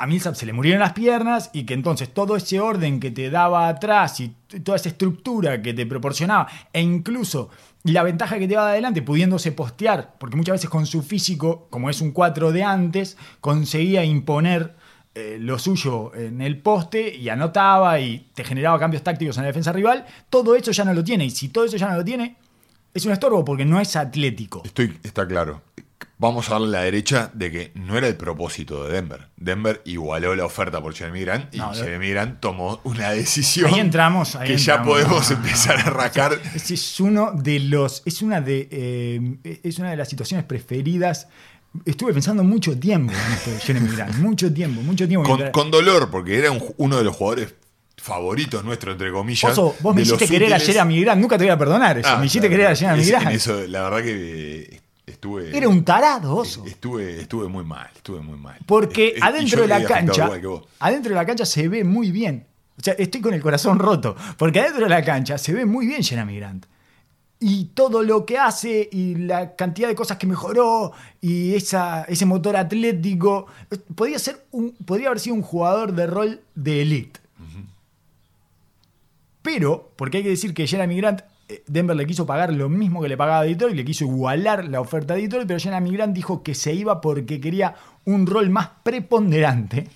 [0.03, 3.29] a Millsap se le murieron las piernas y que entonces todo ese orden que te
[3.29, 7.49] daba atrás y toda esa estructura que te proporcionaba e incluso
[7.83, 11.89] la ventaja que te daba adelante pudiéndose postear, porque muchas veces con su físico, como
[11.89, 14.75] es un 4 de antes, conseguía imponer
[15.15, 19.47] eh, lo suyo en el poste y anotaba y te generaba cambios tácticos en la
[19.47, 21.23] defensa rival, todo eso ya no lo tiene.
[21.23, 22.35] Y si todo eso ya no lo tiene,
[22.93, 24.63] es un estorbo porque no es atlético.
[24.65, 25.61] Estoy, está claro.
[26.23, 29.27] Vamos a darle la derecha de que no era el propósito de Denver.
[29.35, 33.81] Denver igualó la oferta por Jeremy Grant y No, Jeremy Grant tomó una decisión Ahí
[33.81, 34.37] entramos.
[34.37, 36.39] ahí que ya podemos empezar a arrancar.
[36.55, 38.03] Es uno de los.
[38.05, 38.69] Es una de.
[38.71, 41.27] eh, es una de las situaciones preferidas.
[41.83, 44.15] Estuve pensando mucho tiempo en esto de Jeremy Grant.
[44.15, 45.37] Mucho tiempo, mucho tiempo.
[45.51, 47.53] Con, dolor, porque era un uno de los jugadores
[47.97, 49.51] favoritos nuestros, entre comillas.
[49.51, 50.73] Oso, vos me hiciste querer a útiles.
[50.73, 51.21] Jeremy Grant.
[51.21, 52.07] Nunca te voy a perdonar eso.
[52.07, 53.31] Ah, me hiciste claro, querer a Jeremy Grant.
[53.31, 55.55] Eso, la verdad que eh, estuve.
[55.55, 56.65] Era un tarado, oso.
[56.65, 58.57] Estuve, estuve muy mal, estuve muy mal.
[58.65, 60.29] Porque adentro de la cancha,
[60.79, 62.45] adentro de la cancha se ve muy bien.
[62.77, 64.15] O sea, estoy con el corazón roto.
[64.37, 66.65] Porque adentro de la cancha se ve muy bien Jeremy Grant.
[67.39, 72.25] Y todo lo que hace y la cantidad de cosas que mejoró y esa, ese
[72.25, 73.47] motor atlético.
[73.95, 77.19] Podría, ser un, podría haber sido un jugador de rol de elite.
[79.41, 81.25] Pero, porque hay que decir que Jeremy Grant, eh,
[81.67, 84.81] Denver le quiso pagar lo mismo que le pagaba a Detroit, le quiso igualar la
[84.81, 87.75] oferta de Detroit, pero Jeremy Grant dijo que se iba porque quería
[88.05, 89.87] un rol más preponderante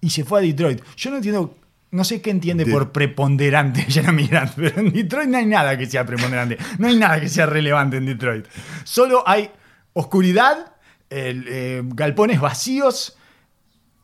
[0.00, 0.82] y se fue a Detroit.
[0.96, 1.56] Yo no entiendo,
[1.90, 5.76] no sé qué entiende De- por preponderante Jeremy Grant, pero en Detroit no hay nada
[5.76, 8.46] que sea preponderante, no hay nada que sea relevante en Detroit.
[8.84, 9.50] Solo hay
[9.92, 10.72] oscuridad,
[11.10, 13.16] el, eh, galpones vacíos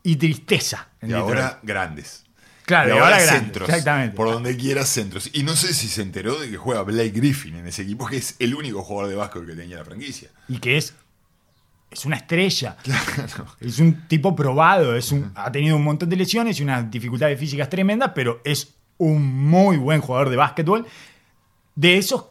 [0.03, 1.35] y tristeza en Y Detroit.
[1.35, 2.22] ahora grandes.
[2.65, 3.69] Claro, y ahora, ahora grandes, centros.
[3.69, 4.15] exactamente.
[4.15, 5.29] Por donde quiera centros.
[5.33, 8.17] Y no sé si se enteró de que juega Blake Griffin en ese equipo, que
[8.17, 10.29] es el único jugador de básquet que tenía la franquicia.
[10.47, 10.93] y que es,
[11.91, 12.77] es una estrella.
[13.59, 17.39] Es un tipo probado, es un, ha tenido un montón de lesiones y unas dificultades
[17.39, 20.85] físicas tremendas, pero es un muy buen jugador de básquetbol.
[21.75, 22.25] De esos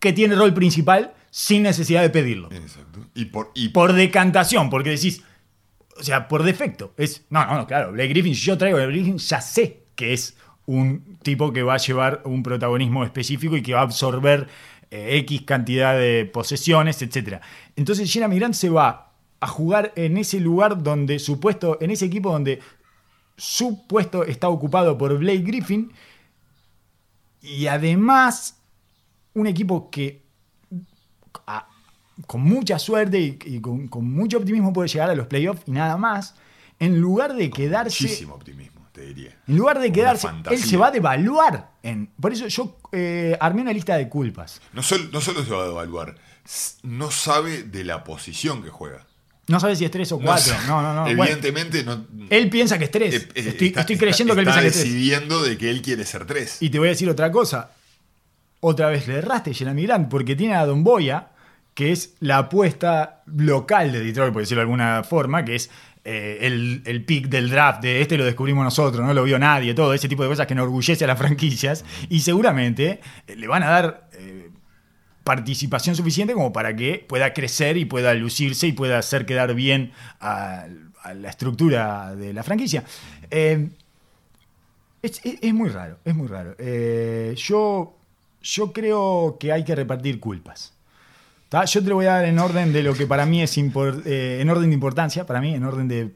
[0.00, 2.50] que tiene rol principal sin necesidad de pedirlo.
[2.52, 3.06] Exacto.
[3.14, 5.22] Y por, y Por decantación, porque decís,
[5.98, 6.92] o sea, por defecto.
[6.96, 9.84] Es, no, no, no, claro, Blake Griffin, si yo traigo a Blake Griffin, ya sé
[9.94, 10.36] que es
[10.66, 14.48] un tipo que va a llevar un protagonismo específico y que va a absorber
[14.90, 17.40] eh, X cantidad de posesiones, etc.
[17.76, 22.06] Entonces Jeremy Grant se va a jugar en ese lugar donde su puesto, en ese
[22.06, 22.60] equipo donde
[23.36, 25.92] su puesto está ocupado por Blake Griffin
[27.40, 28.60] y además
[29.34, 30.22] un equipo que
[32.26, 35.70] con mucha suerte y, y con, con mucho optimismo puede llegar a los playoffs y
[35.72, 36.34] nada más,
[36.78, 38.04] en lugar de quedarse...
[38.04, 39.36] muchísimo optimismo, te diría.
[39.46, 41.70] En lugar de quedarse, él se va a devaluar.
[41.82, 44.60] En, por eso yo eh, armé una lista de culpas.
[44.72, 48.70] No, sol- no solo se va a evaluar, s- no sabe de la posición que
[48.70, 49.06] juega.
[49.46, 50.44] No sabes si es 3 o 4.
[50.44, 50.54] sé.
[50.66, 51.02] No, no, no.
[51.04, 52.04] Bueno, Evidentemente no.
[52.28, 53.14] él piensa que es 3.
[53.14, 54.84] eh, eh, estoy, creyendo que él piensa que es 3.
[54.84, 56.58] decidiendo de que él quiere ser tres.
[56.60, 57.70] Y te voy a decir otra cosa.
[58.60, 61.28] Otra vez le erraste, Jeremy Grant, porque tiene a Don Boya,
[61.78, 65.70] que es la apuesta local de Detroit, por decirlo de alguna forma, que es
[66.04, 69.74] eh, el, el pick del draft, de este lo descubrimos nosotros, no lo vio nadie,
[69.74, 71.84] todo ese tipo de cosas que enorgullece a las franquicias.
[72.08, 72.98] Y seguramente
[73.28, 74.50] eh, le van a dar eh,
[75.22, 79.92] participación suficiente como para que pueda crecer y pueda lucirse y pueda hacer quedar bien
[80.18, 80.66] a,
[81.14, 82.82] la estructura de la franquicia.
[83.30, 83.60] Es,
[85.02, 86.56] es- es muy raro, es muy raro.
[87.36, 87.96] Yo,
[88.42, 90.74] yo creo que hay que repartir culpas.
[91.50, 94.38] Yo te lo voy a dar en orden de lo que para mí es eh,
[94.40, 96.12] en orden de importancia, para mí, en orden de,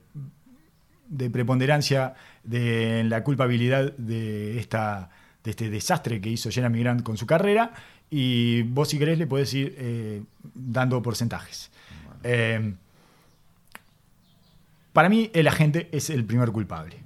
[1.08, 2.14] de preponderancia
[2.44, 5.08] de la culpabilidad de, esta,
[5.42, 7.72] de este desastre que hizo Jeremy Grant con su carrera.
[8.10, 10.22] Y vos, si querés, le podés ir eh,
[10.54, 11.70] dando porcentajes.
[12.24, 12.74] Eh,
[14.92, 16.96] para mí, el agente es el primer culpable.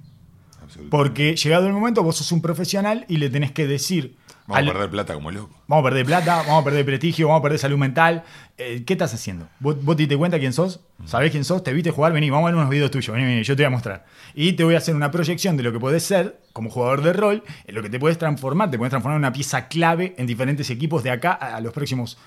[0.89, 4.17] Porque llegado el momento, vos sos un profesional y le tenés que decir.
[4.47, 5.53] Vamos al- a perder plata como loco.
[5.67, 8.23] vamos a perder plata, vamos a perder prestigio, vamos a perder salud mental.
[8.57, 9.47] Eh, ¿Qué estás haciendo?
[9.59, 10.79] ¿Vos, vos te diste cuenta quién sos?
[11.05, 11.63] ¿Sabés quién sos?
[11.63, 12.13] ¿Te viste jugar?
[12.13, 13.13] Vení, vamos a ver unos videos tuyos.
[13.13, 14.05] Vení, vení, yo te voy a mostrar.
[14.33, 17.13] Y te voy a hacer una proyección de lo que podés ser como jugador de
[17.13, 18.71] rol, en lo que te puedes transformar.
[18.71, 22.17] Te puedes transformar en una pieza clave en diferentes equipos de acá a los próximos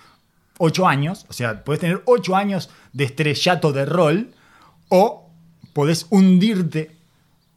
[0.59, 1.25] ocho años.
[1.31, 4.31] O sea, podés tener ocho años de estrellato de rol
[4.91, 5.31] o
[5.73, 6.91] podés hundirte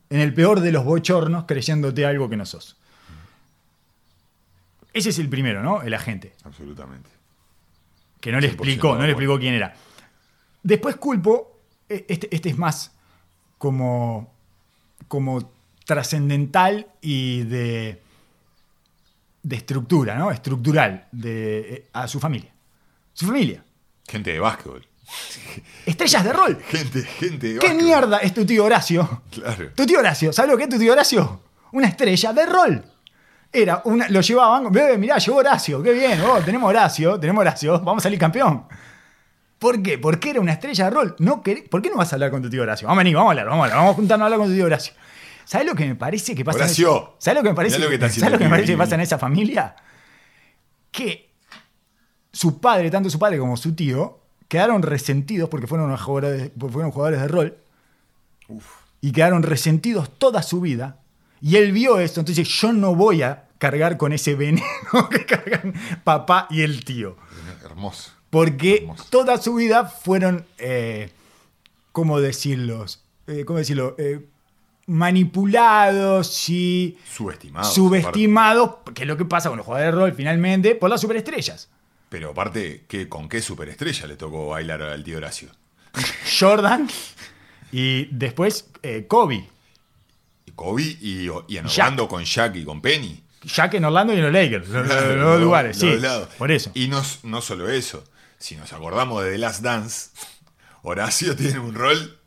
[0.10, 2.78] en el peor de los bochornos creyéndote algo que no sos.
[4.94, 5.82] Ese es el primero, ¿no?
[5.82, 6.34] El agente.
[6.44, 7.10] Absolutamente.
[8.22, 9.74] Que no le 100% explicó, no le explicó quién era.
[10.62, 12.92] Después culpo, eh, este, este es más
[13.58, 14.34] como,
[15.08, 15.52] como
[15.86, 18.02] trascendental y de,
[19.42, 20.32] de estructura, ¿no?
[20.32, 22.54] Estructural de, eh, a su familia.
[23.14, 23.64] Su familia.
[24.08, 24.88] Gente de básquetbol.
[25.86, 26.62] Estrellas de rol.
[26.68, 27.84] Gente, gente de ¿Qué básquetbol.
[27.84, 29.24] mierda es tu tío Horacio?
[29.32, 29.72] Claro.
[29.76, 31.42] Tu tío Horacio, ¿sabes lo que es tu tío Horacio?
[31.74, 32.86] Una estrella de rol.
[33.54, 37.80] Era una, lo llevaban, ve, mirá, llegó Horacio, qué bien, oh, tenemos Horacio, tenemos Horacio,
[37.82, 38.66] vamos a salir campeón.
[39.60, 39.98] ¿Por qué?
[40.00, 41.16] Porque era una estrella de rol.
[41.20, 42.88] No querés- ¿Por qué no vas a hablar con tu tío Horacio?
[42.88, 44.48] Vamos a venir, vamos a hablar, vamos a hablar, vamos a juntarnos a hablar con
[44.50, 44.94] tu tío Horacio.
[45.46, 46.58] ¿Sabes lo que me parece que pasa?
[46.58, 47.76] en Horacio, esa- ¿Sabes lo que me parece?
[47.80, 49.76] lo que ¿Sabes lo que me parece que pasa en esa familia?
[50.92, 51.30] Que
[52.32, 57.22] su padre, tanto su padre como su tío, quedaron resentidos porque fueron jugadores, fueron jugadores
[57.22, 57.58] de rol
[59.02, 60.98] y quedaron resentidos toda su vida.
[61.46, 64.64] Y él vio esto, entonces yo no voy a cargar con ese veneno
[65.12, 65.74] que cargan
[66.04, 67.18] papá y el tío.
[67.66, 68.12] Hermoso.
[68.30, 69.06] Porque Hermoso.
[69.10, 71.12] toda su vida fueron, eh,
[71.92, 73.04] ¿cómo decirlos?
[73.28, 73.96] Eh, ¿Cómo decirlo?
[73.98, 74.26] Eh,
[74.88, 77.70] manipulados y Subestimado.
[77.70, 81.70] subestimados, que es lo que pasa con los jugadores de rol finalmente, por las superestrellas.
[82.10, 85.50] Pero aparte, ¿qué, ¿con qué superestrella le tocó bailar al tío Horacio?
[86.40, 86.88] Jordan
[87.72, 89.50] y después eh, Kobe.
[90.46, 91.86] Y Kobe y, y en Shaq.
[91.86, 93.24] Orlando con Shaq y con Penny.
[93.44, 95.92] Jack en Orlando y en los Lakers, los, los- los lugares, los sí.
[95.96, 96.30] dos lados.
[96.38, 96.72] Por eso.
[96.74, 98.04] Y no, no solo eso.
[98.40, 100.10] Si nos acordamos de The Last Dance,
[100.84, 102.20] Horacio tiene un rol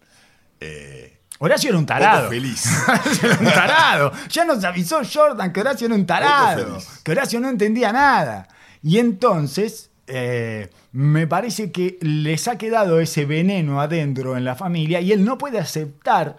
[0.61, 2.29] eh, Horacio era un poco tarado.
[2.31, 2.65] feliz.
[2.89, 4.13] Horacio era un tarado.
[4.31, 6.67] Ya nos avisó Jordan que Horacio era un tarado.
[6.77, 6.83] Poco.
[7.05, 8.49] Que Horacio no entendía nada.
[8.83, 15.01] Y entonces, eh, me parece que les ha quedado ese veneno adentro en la familia
[15.03, 16.39] y él no puede aceptar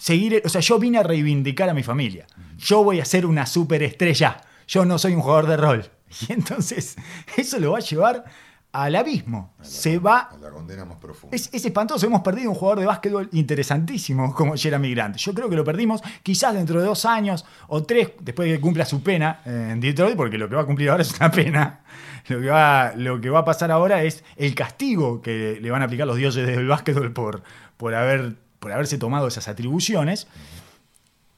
[0.00, 0.42] seguir.
[0.44, 2.26] O sea, yo vine a reivindicar a mi familia.
[2.58, 4.40] Yo voy a ser una superestrella.
[4.66, 5.90] Yo no soy un jugador de rol.
[6.28, 6.96] Y entonces,
[7.36, 8.24] eso lo va a llevar
[8.72, 9.54] al abismo.
[9.60, 11.36] Se va A la condena más profunda.
[11.36, 15.16] es, es espantoso, hemos perdido un jugador de básquetbol interesantísimo como Jeremy Grant.
[15.16, 18.60] Yo creo que lo perdimos quizás dentro de dos años o tres, después de que
[18.60, 21.80] cumpla su pena en Detroit, porque lo que va a cumplir ahora es una pena.
[22.28, 25.82] Lo que, va, lo que va a pasar ahora es el castigo que le van
[25.82, 27.42] a aplicar los dioses del básquetbol por,
[27.76, 30.28] por, haber, por haberse tomado esas atribuciones.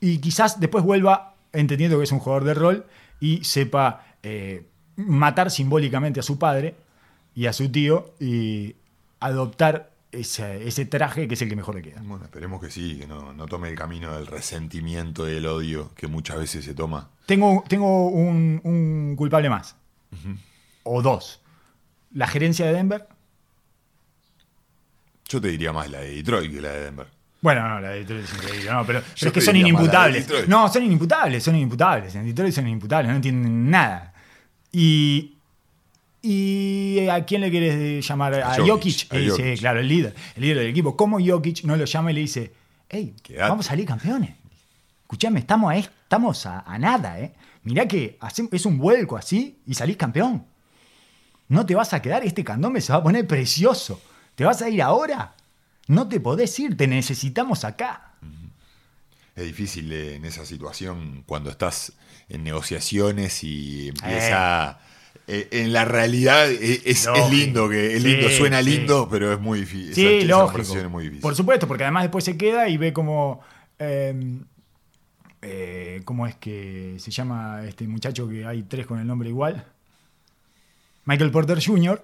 [0.01, 2.87] Y quizás después vuelva entendiendo que es un jugador de rol
[3.20, 4.66] y sepa eh,
[4.97, 6.75] matar simbólicamente a su padre
[7.35, 8.75] y a su tío y
[9.20, 12.03] adoptar ese, ese traje que es el que mejor le queda.
[12.05, 15.91] Bueno, esperemos que sí, que no, no tome el camino del resentimiento y del odio
[15.95, 17.09] que muchas veces se toma.
[17.27, 19.77] Tengo, tengo un, un culpable más.
[20.83, 21.41] O dos.
[22.12, 23.07] La gerencia de Denver.
[25.33, 27.07] Yo te diría más la de Detroit que la de Denver.
[27.41, 30.28] Bueno, no, la de Detroit es increíble, no, pero, pero es que son inimputables.
[30.47, 32.14] No, son inimputables, son inimputables.
[32.14, 34.12] En Detroit son inimputables, no entienden nada.
[34.70, 35.33] Y,
[36.20, 38.35] ¿Y a quién le quieres llamar?
[38.35, 38.68] A, A Jokic.
[38.68, 39.59] Jokic, a Jokic.
[39.59, 40.97] claro, el líder, el líder del equipo.
[40.97, 42.53] ¿Cómo Jokic no lo llama y le dice,
[42.89, 43.49] hey, Quedate.
[43.51, 44.30] vamos a salir campeones?
[45.03, 47.33] Escuchame, estamos a, estamos a, a nada, ¿eh?
[47.64, 50.45] Mirá que hace- es un vuelco así y salís campeón.
[51.49, 54.01] No te vas a quedar, este candombe se va a poner precioso.
[54.35, 55.35] ¿Te vas a ir ahora?
[55.89, 58.12] No te podés ir, te necesitamos acá.
[59.35, 61.93] Es difícil eh, en esa situación cuando estás
[62.28, 64.78] en negociaciones y empieza...
[65.26, 68.70] eh, en la realidad eh, es, lindo, que es lindo, Sí, suena sí.
[68.70, 69.95] lindo, pero es muy difícil.
[69.95, 70.47] Sí, esa, lógico.
[70.49, 71.22] conversación es muy difícil.
[71.22, 73.41] Por supuesto, porque además después se queda y ve como.
[73.78, 74.39] eh,
[75.45, 79.64] eh, ¿Cómo es que se llama este muchacho que hay tres con el nombre igual?
[81.05, 82.01] Michael Porter Jr.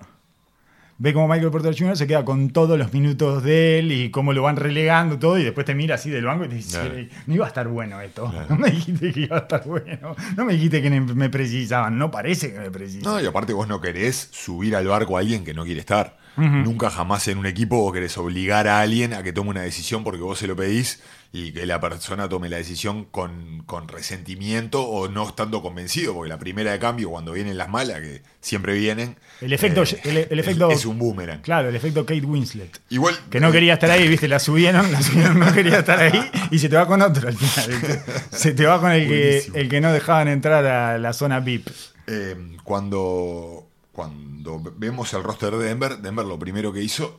[1.01, 1.97] Ve como Michael Porter Jr.
[1.97, 5.45] se queda con todos los minutos de él y cómo lo van relegando todo y
[5.45, 6.95] después te mira así del banco y te dice, Claro.
[7.27, 8.29] no iba a estar bueno esto.
[8.33, 8.47] Claro.
[8.51, 10.17] No me dijiste que iba a estar bueno.
[10.37, 11.97] No me dijiste que me precisaban.
[11.99, 13.19] No parece que me precisaban.
[13.19, 16.17] No, y aparte vos no querés subir al barco a alguien que no quiere estar.
[16.39, 20.05] Nunca jamás en un equipo vos querés obligar a alguien a que tome una decisión
[20.05, 24.83] porque vos se lo pedís y que la persona tome la decisión con, con resentimiento
[24.83, 28.73] o no estando convencido, porque la primera de cambio, cuando vienen las malas, que siempre
[28.79, 31.43] vienen, El efecto- eh, el- efecto- es, un boomerang.
[31.43, 32.81] Claro, el efecto Kate Winslet.
[32.89, 36.31] Igual, Que no quería estar ahí, viste, la subieron, la subieron, no quería estar ahí
[36.51, 37.79] y se te va con otro al final.
[38.31, 41.69] Se te va con el que, el que no dejaban entrar a la zona VIP.
[42.07, 43.68] Eh, cuando,
[43.99, 47.19] cuando vemos el roster de Denver, Denver lo primero que hizo,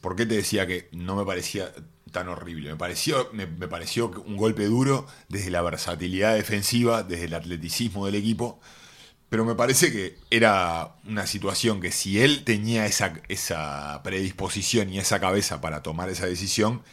[0.00, 1.72] ¿por qué te decía que no me parecía
[2.12, 2.70] tan horrible?
[2.70, 8.14] Me pareció, me, pareció un golpe duro desde la versatilidad defensiva, desde el atleticismo del
[8.14, 8.60] equipo,
[9.30, 15.00] pero me parece que era una situación que si él tenía esa, esa predisposición y
[15.00, 16.84] esa cabeza para tomar esa decisión,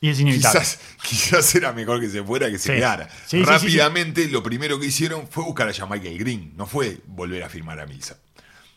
[0.00, 0.60] Y es inevitable.
[0.60, 2.74] Quizás, quizás era mejor que se fuera que se Sí.
[2.78, 3.08] quedara.
[3.08, 6.98] Sí, sí, sí, Rápidamente, lo primero que hicieron fue buscar a Michael Green, no fue
[7.06, 8.18] volver a firmar a Millsap.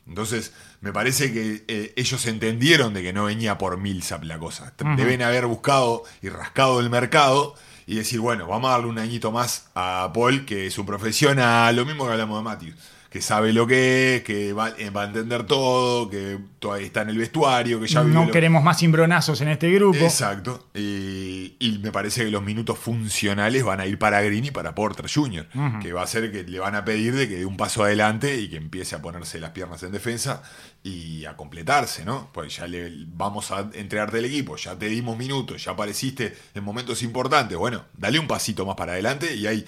[0.07, 4.74] Entonces, me parece que eh, ellos entendieron de que no venía por Millsap la cosa.
[4.97, 7.55] Deben haber buscado y rascado el mercado
[7.86, 11.76] y decir, bueno, vamos a darle un añito más a Paul, que es un profesional,
[11.76, 12.76] lo mismo que hablamos de Matthews,
[13.10, 17.01] que sabe lo que es, que va, eh, va a entender todo, que todavía está
[17.01, 19.97] en el vestuario, que ya no lo- queremos más cimbronazos en este grupo.
[19.97, 20.68] Exacto.
[20.76, 24.76] Y, y me parece que los minutos funcionales van a ir para Green y para
[24.76, 25.47] Porter Jr.,
[25.82, 28.38] que va a ser que le van a pedir de que dé un paso adelante
[28.39, 30.43] y que empiece a ponerse las piernas en defensa
[30.82, 32.30] y a completarse, ¿no?
[32.32, 36.63] Pues ya le vamos a entregarte el equipo, ya te dimos minutos, ya apareciste en
[36.63, 37.57] momentos importantes.
[37.57, 39.65] Bueno, dale un pasito más para adelante y hay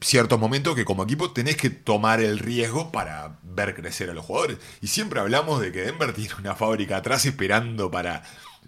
[0.00, 4.24] ciertos momentos que como equipo tenés que tomar el riesgo para ver crecer a los
[4.24, 4.58] jugadores.
[4.82, 8.22] Y siempre hablamos de que Denver tiene una fábrica atrás esperando para,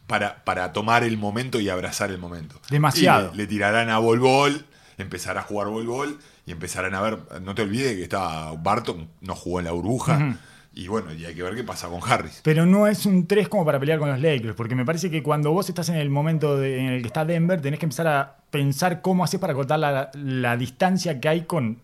[0.06, 2.58] para, para tomar el momento y abrazar el momento.
[2.70, 3.32] Demasiado.
[3.34, 4.64] Y le, le tirarán a Bol Bol,
[4.96, 9.34] empezar a jugar Bol y empezarán a ver, no te olvides que está Barton, no
[9.34, 10.38] jugó en la burbuja.
[10.74, 12.40] Y bueno, y hay que ver qué pasa con Harris.
[12.42, 15.22] Pero no es un 3 como para pelear con los Lakers, porque me parece que
[15.22, 18.06] cuando vos estás en el momento de- en el que está Denver, tenés que empezar
[18.06, 21.78] a pensar cómo haces para cortar la, la distancia que hay con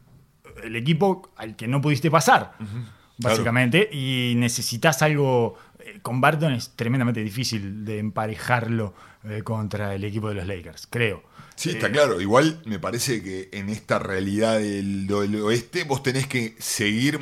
[0.65, 2.55] el equipo al que no pudiste pasar,
[3.19, 5.57] básicamente, y necesitas algo...
[5.81, 10.87] eh, Con Barton es tremendamente difícil de emparejarlo eh, contra el equipo de los Lakers,
[10.89, 11.23] creo.
[11.57, 12.21] Sí, Eh, está claro.
[12.21, 17.21] Igual me parece que en esta realidad del, del oeste vos tenés que seguir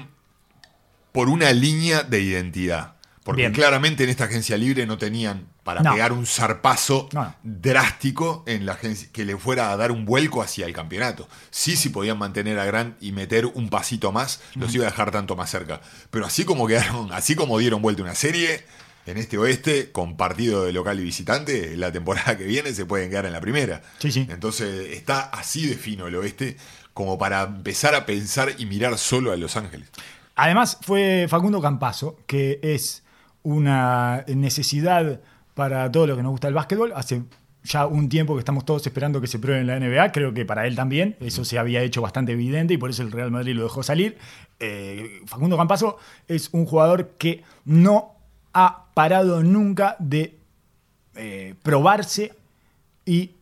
[1.17, 2.93] por una línea de identidad.
[3.25, 3.53] Porque Bien.
[3.53, 5.93] claramente en esta agencia libre no tenían para No.
[5.95, 10.43] pegar un zarpazo No, drástico en la agencia que le fuera a dar un vuelco
[10.43, 11.29] hacia el campeonato.
[11.51, 15.11] Sí, sí podían mantener a Grant y meter un pasito más, los iba a dejar
[15.11, 15.81] tanto más cerca.
[16.11, 18.64] Pero así como quedaron, así como dieron vuelta una serie,
[19.07, 23.11] en este oeste, con partido de local y visitante, la temporada que viene se pueden
[23.11, 23.83] quedar en la primera.
[23.99, 24.27] Sí, sí.
[24.31, 26.57] Entonces está así de fino el oeste
[26.95, 29.89] como para empezar a pensar y mirar solo a Los Ángeles.
[30.37, 33.03] Además, fue Facundo Campazo, que es
[33.43, 35.20] una necesidad
[35.55, 36.93] para todo lo que nos gusta el básquetbol.
[36.95, 37.22] Hace
[37.64, 40.12] ya un tiempo que estamos todos esperando que se pruebe en la NBA.
[40.12, 41.16] Creo que para él también.
[41.20, 44.18] Eso se había hecho bastante evidente y por eso el Real Madrid lo dejó salir.
[44.61, 48.14] Eh, Facundo Campazo es un jugador que no
[48.53, 50.39] ha parado nunca de
[51.14, 52.34] eh, probarse
[53.05, 53.32] y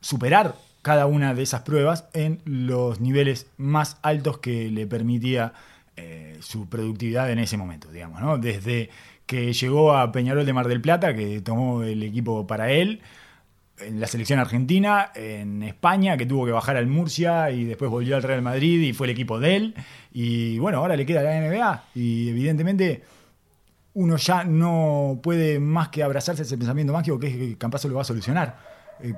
[0.00, 5.54] superar cada una de esas pruebas en los niveles más altos que le permitía
[6.02, 8.38] eh, su productividad en ese momento, digamos, ¿no?
[8.38, 8.90] Desde
[9.26, 13.00] que llegó a Peñarol de Mar del Plata, que tomó el equipo para él,
[13.78, 18.16] en la selección argentina, en España, que tuvo que bajar al Murcia y después volvió
[18.16, 19.74] al Real Madrid y fue el equipo de él.
[20.12, 23.02] Y bueno, ahora le queda la NBA y evidentemente
[23.94, 27.88] uno ya no puede más que abrazarse a ese pensamiento mágico que es que Campazo
[27.88, 28.71] lo va a solucionar.
[29.02, 29.14] Eh,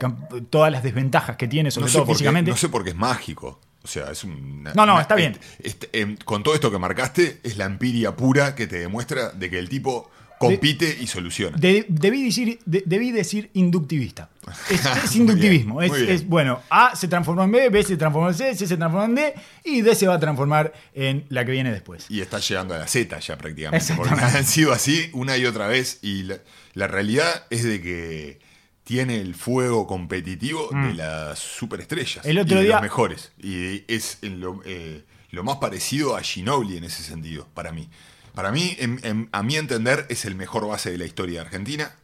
[0.50, 2.50] todas las desventajas que tiene, sobre No sé, todo qué, físicamente.
[2.50, 3.60] no sé por qué es mágico.
[3.82, 4.62] O sea, es un.
[4.74, 5.36] No, no, está bien.
[5.58, 9.50] este, em, con todo esto que marcaste, es la empiria pura que te demuestra de
[9.50, 11.56] que el tipo compite y soluciona.
[11.56, 14.30] De- debí, decir, de- debí decir inductivista.
[14.70, 15.78] Es, inductivismo.
[15.78, 18.76] bien, es, bueno, A se transformó en B, B se transformó en C, C se
[18.76, 22.06] transformó en D y D se va a transformar en la que viene después.
[22.10, 23.94] Y está llegando a la Z ya prácticamente.
[23.94, 25.98] Porque han sido así una y otra vez.
[26.02, 26.38] Y la,
[26.74, 28.40] la realidad es de que
[28.84, 32.24] tiene el fuego competitivo de las superestrellas.
[32.24, 32.28] Mm.
[32.28, 33.32] El otro y de día- los mejores.
[33.42, 37.88] Y es lo, eh, lo más parecido a Ginobili en ese sentido, para mí.
[38.34, 41.46] Para mí, en- en- a mi entender, es el mejor base de la historia de
[41.46, 41.94] Argentina.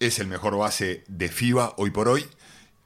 [0.00, 2.24] Es el mejor base de FIBA hoy por hoy.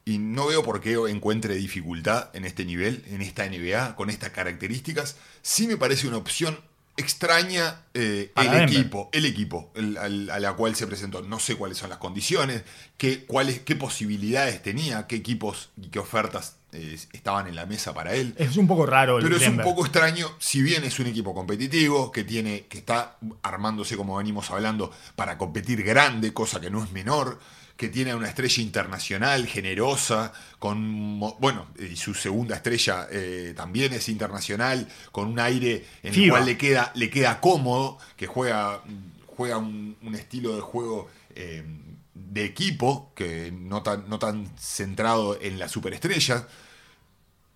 [0.04, 4.30] Y no veo por qué encuentre dificultad en este nivel, en esta NBA, con estas
[4.30, 5.16] características.
[5.42, 6.58] Sí me parece una opción
[7.00, 11.22] extraña eh, el equipo, el equipo el- a la cual se presentó.
[11.22, 12.62] No sé cuáles son las condiciones,
[12.96, 17.92] qué, cuáles, qué posibilidades tenía, qué equipos y qué ofertas eh, estaban en la mesa
[17.92, 18.32] para él.
[18.38, 21.34] Es un poco raro el Pero es un poco extraño, si bien es un equipo
[21.34, 26.84] competitivo, que tiene, que está armándose, como venimos hablando, para competir grande, cosa que no
[26.84, 27.40] es menor,
[27.80, 34.10] que tiene una estrella internacional, generosa, con bueno, y su segunda estrella eh, también es
[34.10, 38.82] internacional, con un aire en el cual le queda, le queda cómodo, que juega,
[39.26, 41.08] juega un, un estilo de juego.
[41.34, 41.64] eh,
[42.12, 46.46] de equipo, que no tan, no tan centrado en la superestrella,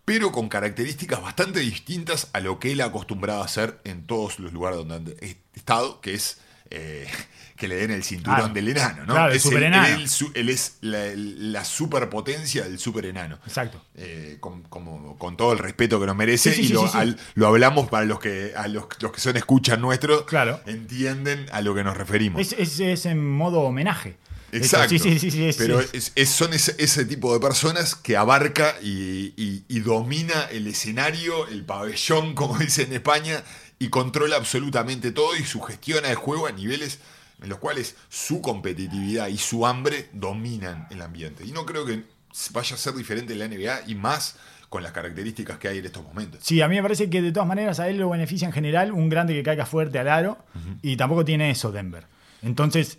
[0.06, 4.38] pero con características bastante distintas a lo que él ha acostumbrado a hacer en todos
[4.38, 6.38] los lugares donde ha estado, que es
[6.74, 7.06] eh,
[7.56, 8.54] que le den el cinturón Claro.
[8.54, 9.14] del enano, ¿no?
[9.14, 9.86] Claro, el es superenano.
[10.34, 13.38] él, es la, la superpotencia del superenano.
[13.46, 13.80] Exacto.
[13.96, 16.92] Eh, con, como- con todo el respeto que nos merece Sí, sí, y sí, lo,
[16.94, 20.60] al- lo hablamos para los que a los, los que son escuchas nuestros Claro.
[20.66, 24.16] entienden a lo que nos referimos Es, es- es en modo homenaje.
[24.52, 24.90] Exacto.
[24.98, 25.88] Sí, sí, sí, Pero sí.
[25.94, 30.66] es- es- son ese, ese tipo de personas que abarca y, y- y domina el
[30.68, 33.42] escenario, el pabellón, como dicen en España,
[33.84, 37.00] y controla absolutamente todo y sugestiona el juego a niveles
[37.42, 41.44] en los cuales su competitividad y su hambre dominan el ambiente.
[41.44, 42.02] Y no creo que
[42.52, 44.38] vaya a ser diferente en la NBA y más
[44.70, 46.40] con las características que hay en estos momentos.
[46.42, 48.90] Sí, a mí me parece que de todas maneras a él lo beneficia en general
[48.90, 50.38] un grande que caiga fuerte al aro
[50.80, 52.06] y tampoco tiene eso Denver.
[52.40, 52.98] Entonces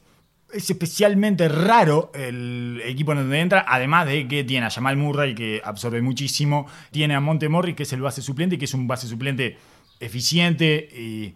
[0.54, 5.34] es especialmente raro el equipo en donde entra, además de que tiene a Jamal Murray
[5.34, 8.74] que absorbe muchísimo, tiene a Monte Morris que es el base suplente y que es
[8.76, 9.58] un base suplente
[10.00, 11.36] eficiente y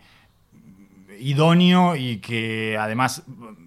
[1.19, 3.23] idóneo y que además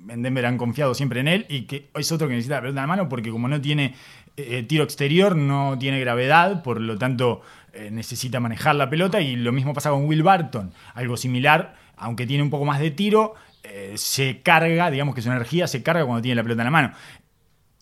[0.08, 2.80] en Denver han confiado siempre en él y que es otro que necesita la pelota
[2.80, 3.94] en la mano porque como no tiene
[4.36, 9.36] eh, tiro exterior, no tiene gravedad, por lo tanto eh, necesita manejar la pelota y
[9.36, 13.34] lo mismo pasa con Will Barton, algo similar, aunque tiene un poco más de tiro,
[13.62, 16.70] eh, se carga, digamos que su energía se carga cuando tiene la pelota en la
[16.70, 16.92] mano.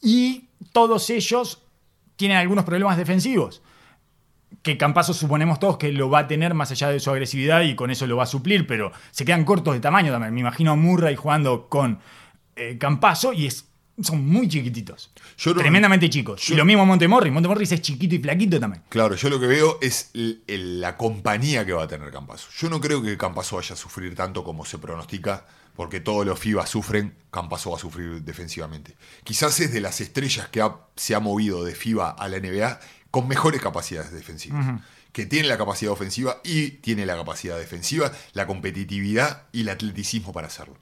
[0.02, 1.62] Y todos ellos
[2.16, 3.62] tienen algunos problemas defensivos
[4.62, 7.74] que Campazo suponemos todos que lo va a tener más allá de su agresividad y
[7.74, 10.34] con eso lo va a suplir, pero se quedan cortos de tamaño también.
[10.34, 11.98] Me imagino a Murray jugando con
[12.57, 13.64] eh, Campazo y es,
[14.03, 15.11] son muy chiquititos.
[15.38, 16.42] Yo no- tremendamente chicos.
[16.42, 17.32] yo- y lo mismo Montemorris.
[17.32, 18.82] Montemorris es chiquito y flaquito también.
[18.90, 22.48] Claro, yo lo que veo es el- el- la compañía que va a tener Campazo.
[22.59, 25.46] Yo no creo que Campazo vaya a sufrir tanto como se pronostica,
[25.76, 28.96] porque todos los FIBA sufren, Campazo va a sufrir defensivamente.
[29.24, 32.80] Quizás es de las estrellas que ha- se ha movido de FIBA a la NBA
[33.11, 34.80] con mejores capacidades defensivas.
[35.12, 40.32] Que tiene la capacidad ofensiva y tiene la capacidad defensiva, la competitividad y el atleticismo
[40.32, 40.76] para hacerlo.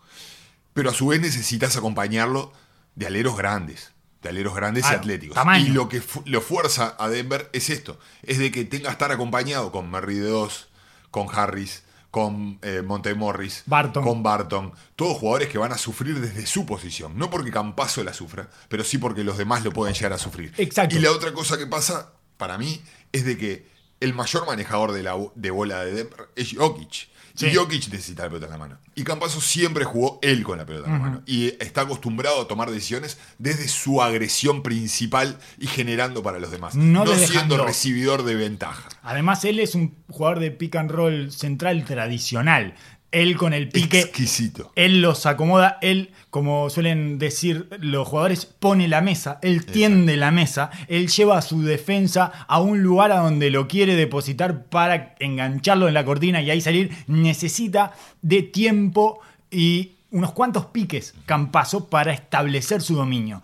[0.74, 2.52] Pero a su vez necesitas acompañarlo
[2.94, 5.34] de aleros grandes, de aleros grandes y atléticos.
[5.34, 5.66] tamaño.
[5.66, 9.10] Y lo que lo fuerza a Denver es esto, es de que tenga que estar
[9.10, 10.68] acompañado con Merry de 2,
[11.10, 14.02] con Harris, con eh, Montemorris, Barton.
[14.02, 18.14] con Barton, todos jugadores que van a sufrir desde su posición, no porque Campazo la
[18.14, 20.52] sufra, pero sí porque los demás lo pueden llegar a sufrir.
[20.56, 20.96] Exacto.
[20.96, 22.80] Y la otra cosa que pasa para mí
[23.12, 23.66] es de que
[24.00, 27.08] el mayor manejador de, la, de bola de Denver es Jokic.
[27.34, 27.46] Sí.
[27.46, 28.78] Y Jokic necesita la pelota en la mano.
[28.96, 31.22] Y Campazo siempre jugó él con la pelota en la mano.
[31.24, 36.74] Y está acostumbrado a tomar decisiones desde su agresión principal y generando para los demás.
[36.74, 38.88] No No, siendo recibidor de ventaja.
[39.02, 42.74] Además, él es un jugador de pick and roll central tradicional.
[43.10, 44.00] Él con el pique.
[44.00, 44.70] Exquisito.
[44.74, 50.30] Él los acomoda, él, como suelen decir los jugadores, pone la mesa, él tiende la
[50.30, 55.14] mesa, él lleva a su defensa a un lugar a donde lo quiere depositar para
[55.20, 56.90] engancharlo en la cortina y ahí salir.
[57.06, 63.42] Necesita de tiempo y unos cuantos piques Campazo para establecer su dominio.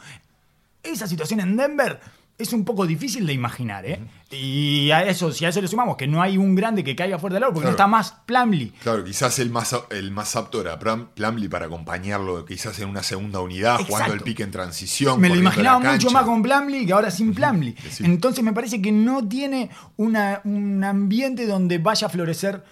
[0.83, 2.01] Esa situación en Denver
[2.37, 4.01] es un poco difícil de imaginar, ¿eh?
[4.33, 7.19] Y a eso, si a eso le sumamos que no hay un grande que caiga
[7.19, 8.73] fuerte del aro, porque no está más Plumlee.
[8.83, 13.39] Claro, quizás el más, el más apto era Plumlee para acompañarlo, quizás en una segunda
[13.41, 15.21] unidad, jugando el pique en transición.
[15.21, 17.77] Me lo imaginaba mucho más con Plumlee que ahora sin Plumlee.
[17.91, 18.05] sí.
[18.05, 22.65] Entonces me parece que no tiene una- un ambiente donde vaya a florecer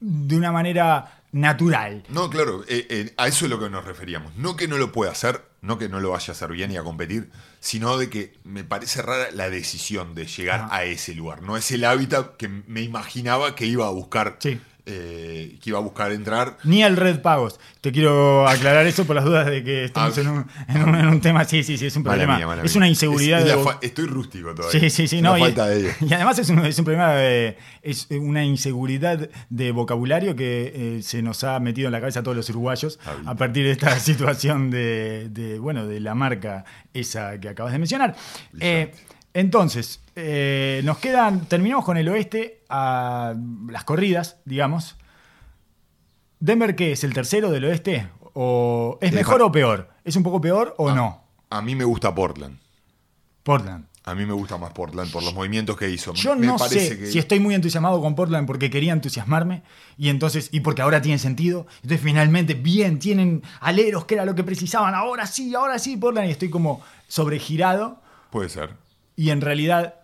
[0.00, 2.04] de una manera natural.
[2.10, 4.34] No, claro, eh, eh, a eso es lo que nos referíamos.
[4.36, 6.76] No que no lo pueda hacer, no que no lo vaya a hacer bien y
[6.76, 10.76] a competir, sino de que me parece rara la decisión de llegar Ajá.
[10.76, 11.42] a ese lugar.
[11.42, 14.60] No es el hábitat que me imaginaba que iba a buscar, Sí.
[14.86, 16.58] Eh, que iba a buscar entrar.
[16.64, 17.58] Ni el Red Pagos.
[17.80, 20.20] Te quiero aclarar eso por las dudas de que estamos Ah.
[20.20, 21.44] en, un, en un- en un tema.
[21.44, 22.36] Sí, sí, sí, es un Mala problema.
[22.36, 24.78] mía, mala es una inseguridad Es- es de estoy rústico todavía.
[24.80, 25.16] Sí, sí, sí.
[25.16, 25.88] Es No, la y, falta de ello.
[26.00, 27.56] y además es un, es un problema de.
[27.82, 32.22] Es una inseguridad de vocabulario que eh, se nos ha metido en la cabeza a
[32.22, 37.38] todos los uruguayos a partir de esta situación de, de, bueno, de la marca esa
[37.40, 38.14] que acabas de mencionar.
[38.60, 38.92] Eh,
[39.34, 41.46] entonces, eh, nos quedan.
[41.46, 43.34] Terminamos con el oeste a
[43.68, 44.96] las corridas, digamos.
[46.38, 47.04] ¿Denver qué es?
[47.04, 48.08] ¿El tercero del oeste?
[48.34, 49.90] ¿O ¿Es mejor o peor?
[50.04, 51.24] ¿Es un poco peor o no?
[51.50, 52.58] A mí me gusta Portland.
[53.42, 53.86] Portland.
[54.06, 56.12] A mí me gusta más Portland por los movimientos que hizo.
[56.12, 59.62] Yo me no parece sé que si estoy muy entusiasmado con Portland porque quería entusiasmarme
[59.96, 61.66] y entonces y porque ahora tiene sentido.
[61.76, 64.94] Entonces finalmente bien tienen aleros que era lo que precisaban.
[64.94, 68.02] Ahora sí, ahora sí Portland y estoy como sobregirado
[68.34, 68.83] puede ser.
[69.16, 69.94] Y en realidad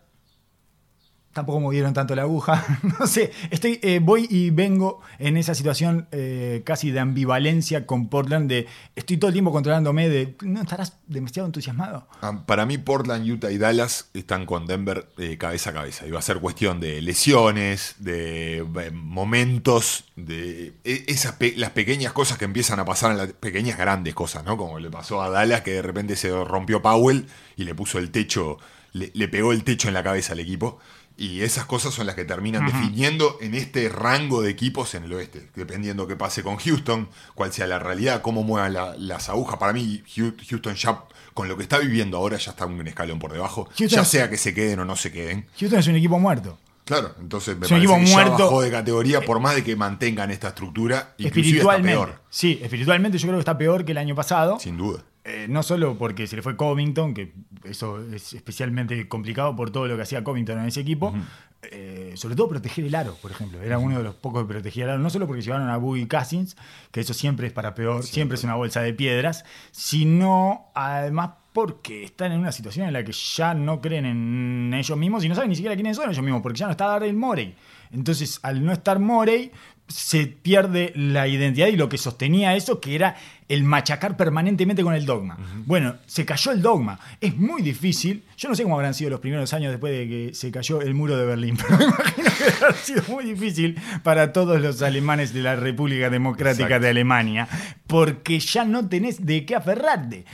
[1.32, 2.64] tampoco movieron tanto la aguja.
[2.98, 8.08] no sé, estoy eh, voy y vengo en esa situación eh, casi de ambivalencia con
[8.08, 12.08] Portland de estoy todo el tiempo controlándome de no estarás demasiado entusiasmado.
[12.20, 16.04] Ah, Para mí, Portland, Utah y Dallas están con Denver eh, cabeza a cabeza.
[16.12, 22.44] Va a ser cuestión de lesiones, de momentos, de e- esas las pequeñas cosas que
[22.44, 24.56] empiezan a pasar en las pequeñas grandes cosas, ¿no?
[24.56, 28.10] Como le pasó a Dallas, que de repente se rompió Powell y le puso el
[28.10, 28.58] techo,
[28.92, 30.78] le, le pegó el techo en la cabeza al equipo.
[31.16, 35.12] Y esas cosas son las que terminan definiendo en este rango de equipos en el
[35.12, 39.58] oeste, dependiendo qué pase con Houston, cuál sea la realidad, cómo muevan la- las agujas.
[39.58, 40.02] Para mí,
[40.48, 43.64] Houston ya, con lo que está viviendo ahora, ya está un escalón por debajo.
[43.76, 45.46] Houston ya sea que se queden o no se queden.
[45.58, 46.58] Houston es un equipo muerto.
[46.86, 48.44] Claro, entonces me Es un parece equipo que ya muerto.
[48.44, 51.92] bajó de categoría por más de que mantengan esta estructura, inclusive está espiritualmente.
[51.92, 54.58] peor, Sí, espiritualmente yo creo que está peor que el año pasado.
[54.58, 55.04] sin duda.
[55.30, 57.32] Eh, no solo porque se le fue Covington, que
[57.64, 61.14] eso es especialmente complicado por todo lo que hacía Covington en ese equipo,
[61.62, 63.62] eh, sobre todo proteger el aro, por ejemplo.
[63.62, 66.08] Era uno de los pocos que protegía el aro, no solo porque llevaron a Boogie
[66.08, 66.56] Cousins,
[66.90, 72.04] que eso siempre es para peor, siempre es una bolsa de piedras, sino además porque
[72.04, 75.34] están en una situación en la que ya no creen en ellos mismos y no
[75.34, 77.54] saben ni siquiera quiénes son ellos mismos, porque ya no está Daryl Morey.
[77.92, 79.52] Entonces, al no estar Morey,
[79.90, 83.16] se pierde la identidad y lo que sostenía eso, que era
[83.48, 85.36] el machacar permanentemente con el dogma.
[85.66, 87.00] Bueno, se cayó el dogma.
[87.20, 88.22] Es muy difícil.
[88.36, 90.94] Yo no sé cómo habrán sido los primeros años después de que se cayó el
[90.94, 95.34] muro de Berlín, pero me imagino que habrá sido muy difícil para todos los alemanes
[95.34, 96.84] de la República Democrática Exacto.
[96.84, 97.48] de Alemania,
[97.88, 100.24] porque ya no tenés de qué aferrarte.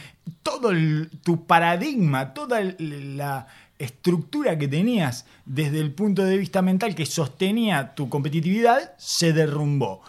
[0.43, 3.47] Todo el- tu paradigma, toda la
[3.79, 10.03] estructura que tenías desde el punto de vista mental que sostenía tu competitividad se derrumbó.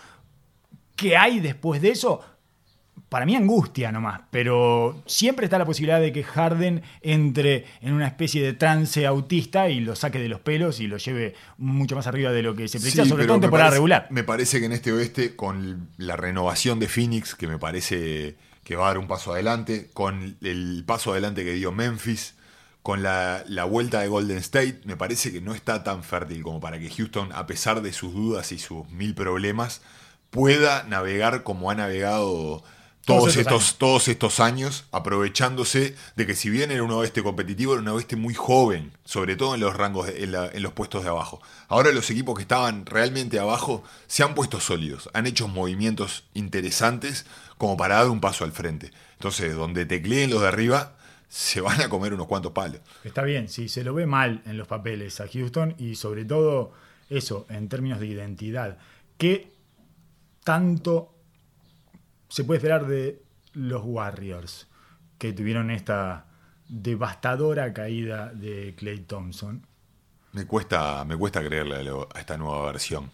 [0.95, 2.22] ¿Qué hay después de eso?
[3.09, 8.07] Para mí angustia nomás, pero siempre está la posibilidad de que Harden entre en una
[8.07, 12.07] especie de trance autista y lo saque de los pelos y lo lleve mucho más
[12.07, 14.07] arriba de lo que se precisa, Sí, sobre todo en temporada parece- regular.
[14.09, 18.76] Me parece que en este oeste, con la renovación de Phoenix, que me parece que
[18.76, 22.36] va a dar un paso adelante, con el paso adelante que dio Memphis,
[22.88, 26.61] con la, la vuelta de Golden State, me parece que no está tan fértil como
[26.61, 29.81] para que Houston, a pesar de sus dudas y sus mil problemas,
[30.29, 32.63] pueda navegar como ha navegado
[33.03, 33.75] Todos todos, estos años.
[33.77, 38.15] todos estos años, aprovechándose de que si bien era un oeste competitivo, era un oeste
[38.15, 41.41] muy joven, sobre todo en los rangos, de- en, la- en los puestos de abajo.
[41.67, 47.25] Ahora los equipos que estaban realmente abajo se han puesto sólidos, han hecho movimientos interesantes
[47.57, 48.91] como para dar un paso al frente.
[49.13, 50.93] Entonces, donde tecleen los de arriba,
[51.28, 52.82] se van a comer unos cuantos palos.
[53.03, 56.71] Está bien, sí, se lo ve mal en los papeles a Houston y sobre todo
[57.09, 58.78] eso, en términos de identidad.
[59.17, 59.51] ¿Qué
[60.43, 61.13] tanto
[62.30, 63.21] se puede esperar de
[63.53, 64.67] los Warriors
[65.17, 66.25] que tuvieron esta
[66.67, 69.65] devastadora caída de Clay Thompson?
[70.34, 73.11] Me cuesta, me cuesta creerle a, lo- a esta nueva versión.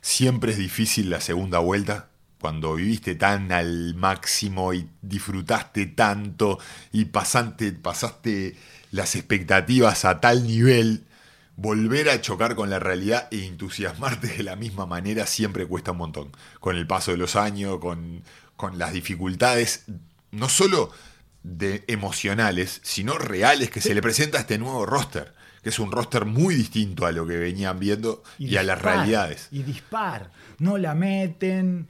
[0.00, 2.08] Siempre es difícil la segunda vuelta.
[2.42, 6.58] Cuando viviste tan al máximo y disfrutaste tanto
[6.90, 8.56] y pasaste, pasaste
[8.90, 11.04] las expectativas a tal nivel,
[11.54, 15.98] volver a chocar con la realidad e entusiasmarte de la misma manera siempre cuesta un
[15.98, 16.32] montón.
[16.58, 18.24] Con el paso de los años, con,
[18.56, 19.84] con las dificultades,
[20.32, 20.90] no solo
[21.44, 25.32] de emocionales, sino reales que se le presenta a este nuevo roster,
[25.62, 29.46] que es un roster muy distinto a lo que venían viendo y, a las realidades.
[29.52, 30.32] Y dispar.
[30.58, 31.86] No la meten,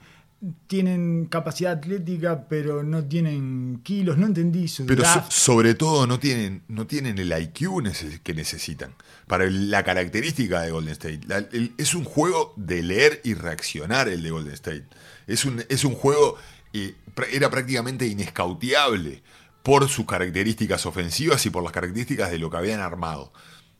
[0.66, 4.18] tienen capacidad atlética, pero no tienen kilos.
[4.18, 8.34] No entendí su Pero so- sobre todo no tienen, no tienen el IQ neces- que
[8.34, 8.94] necesitan.
[9.28, 11.20] Para el- la característica de Golden State.
[11.28, 14.84] La- el- es un juego de leer y reaccionar el de Golden State.
[15.28, 16.36] Es un, es un juego,
[16.72, 16.96] eh,
[17.32, 19.22] era prácticamente inescauteable
[19.62, 23.32] por sus características ofensivas y por las características de lo que habían armado.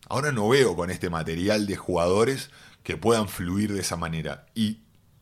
[0.07, 2.51] Ahora no veo con este material de jugadores
[2.83, 4.45] que puedan fluir de esa manera.
[4.55, 4.79] Y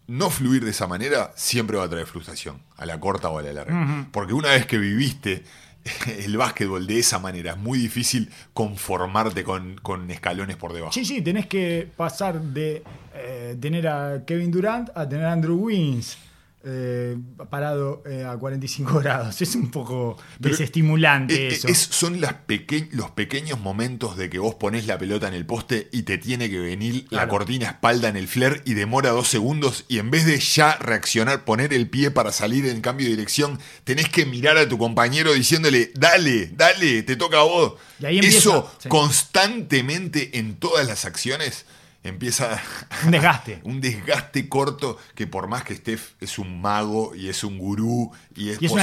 [0.07, 3.41] no fluir de esa manera siempre va a traer frustración, a la corta o a
[3.41, 4.07] la larga.
[4.11, 5.43] Porque una vez que viviste
[6.25, 10.93] el básquetbol de esa manera, es muy difícil conformarte con, con escalones por debajo.
[10.93, 12.83] Sí, sí, tenés que pasar de
[13.15, 16.17] eh, tener a Kevin Durant a tener a Andrew Wiggins
[16.63, 17.17] eh,
[17.49, 19.41] parado eh, a 45 grados.
[19.41, 21.67] Es un poco Pero, desestimulante eh, eso.
[21.67, 25.45] es- son las peque- los pequeños momentos de que vos ponés la pelota en el
[25.45, 29.27] poste y te tiene que venir la cortina espalda en el flare y demora dos
[29.27, 33.11] segundos y en vez de ya reaccionar, poner el pie para salir en cambio de
[33.15, 37.73] dirección, tenés que mirar a tu compañero diciéndole, dale, dale, te toca a vos.
[37.99, 38.89] Y ahí empieza, Eso sí.
[38.89, 41.65] constantemente en todas las acciones
[42.03, 42.59] empieza
[43.05, 43.59] Un desgaste.
[43.63, 48.11] un desgaste corto que por más que Steph es un mago y es un gurú
[48.35, 48.81] y es Y es un positivo,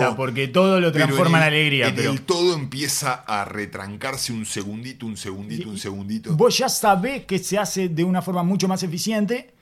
[0.00, 1.88] alquimista, porque todo lo transforma en, el- alegría.
[1.88, 6.36] En pero el todo empieza a retrancarse un segundito, un segundito, un segundito.
[6.36, 9.54] vos ya sabés que se hace de una forma mucho más eficiente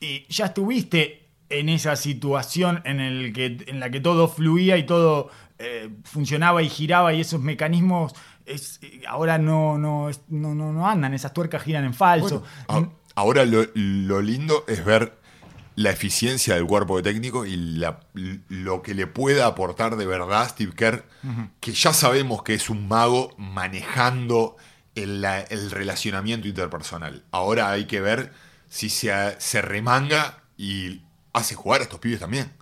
[0.00, 4.86] y ya estuviste en esa situación en, el que, en la que todo fluía y
[4.86, 8.14] todo eh, funcionaba y giraba y esos mecanismos
[8.50, 12.44] es- ahora no, no, no, no, andan, esas tuercas giran en falso.
[12.68, 15.18] Bueno, a- ahora lo, lo lindo es ver
[15.76, 18.00] la eficiencia del cuerpo de técnico y la-
[18.48, 21.04] lo que le pueda aportar de verdad Steve Kerr,
[21.60, 24.56] que ya sabemos que es un mago manejando
[24.94, 27.24] el, la- el relacionamiento interpersonal.
[27.30, 28.32] Ahora hay que ver
[28.68, 32.52] si se, se remanga y hace jugar a estos pibes también.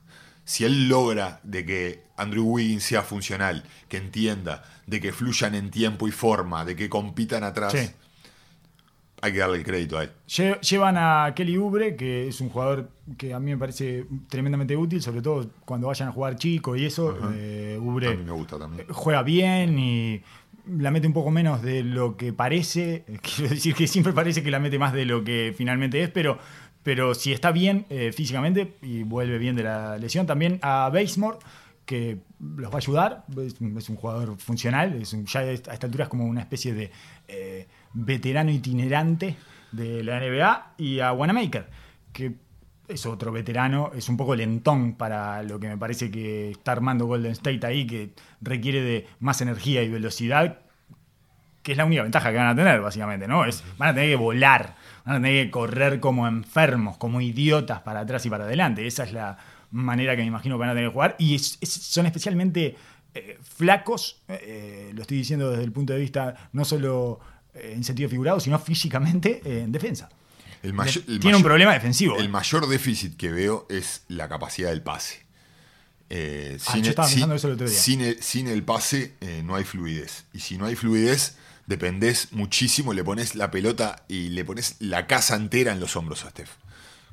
[0.44, 5.70] Si él logra de que Andrew Wiggins sea funcional, que entienda, de que fluyan en
[5.70, 7.90] tiempo y forma, de que compitan atrás, Sí.
[9.20, 10.10] hay que darle el crédito a él.
[10.28, 14.76] Lle- Llevan a Kelly Oubre, que es un jugador que a mí me parece tremendamente
[14.76, 17.18] útil, sobre todo cuando vayan a jugar chico y eso.
[17.34, 18.86] Eh, A Oubre mí me gusta también.
[18.90, 20.22] juega bien y
[20.68, 23.04] la mete un poco menos de lo que parece.
[23.22, 26.38] Quiero decir que siempre parece que la mete más de lo que finalmente es, pero,
[26.82, 31.38] pero si está bien eh, físicamente y vuelve bien de la lesión, también a Basemore
[31.88, 33.58] que los va a ayudar, es,
[33.88, 36.90] un- jugador funcional, es ya a esta altura es como una especie de
[37.28, 39.36] eh, veterano itinerante
[39.72, 41.66] de la NBA, y a Wanamaker,
[42.12, 42.34] que
[42.88, 47.06] es otro veterano, es un poco lentón para lo que me parece que está armando
[47.06, 48.10] Golden State ahí, que
[48.42, 50.58] requiere de más energía y velocidad,
[51.62, 53.46] que es la única ventaja que van a tener, básicamente, ¿no?
[53.46, 54.74] Es, van a tener que volar,
[55.06, 58.86] van a tener que correr como enfermos, como idiotas para atrás y para adelante.
[58.86, 59.38] Esa es la
[59.70, 61.16] manera que me imagino que van a tener que jugar.
[61.18, 62.76] Y es- es- son especialmente
[63.14, 67.18] eh, flacos, eh, lo estoy diciendo desde el punto de vista no solo
[67.54, 70.08] eh, en sentido figurado, sino físicamente en defensa.
[70.62, 72.16] El mayor- el Tiene un problema defensivo.
[72.18, 75.26] El mayor déficit que veo es la capacidad del pase.
[76.10, 77.78] Eh, Ah, yo estaba pensando eso el otro día.
[77.78, 80.24] sin el- sin el pase eh, no hay fluidez.
[80.32, 85.06] Y si no hay fluidez, dependés muchísimo, le pones la pelota y le pones la
[85.06, 86.50] casa entera en los hombros a Steph.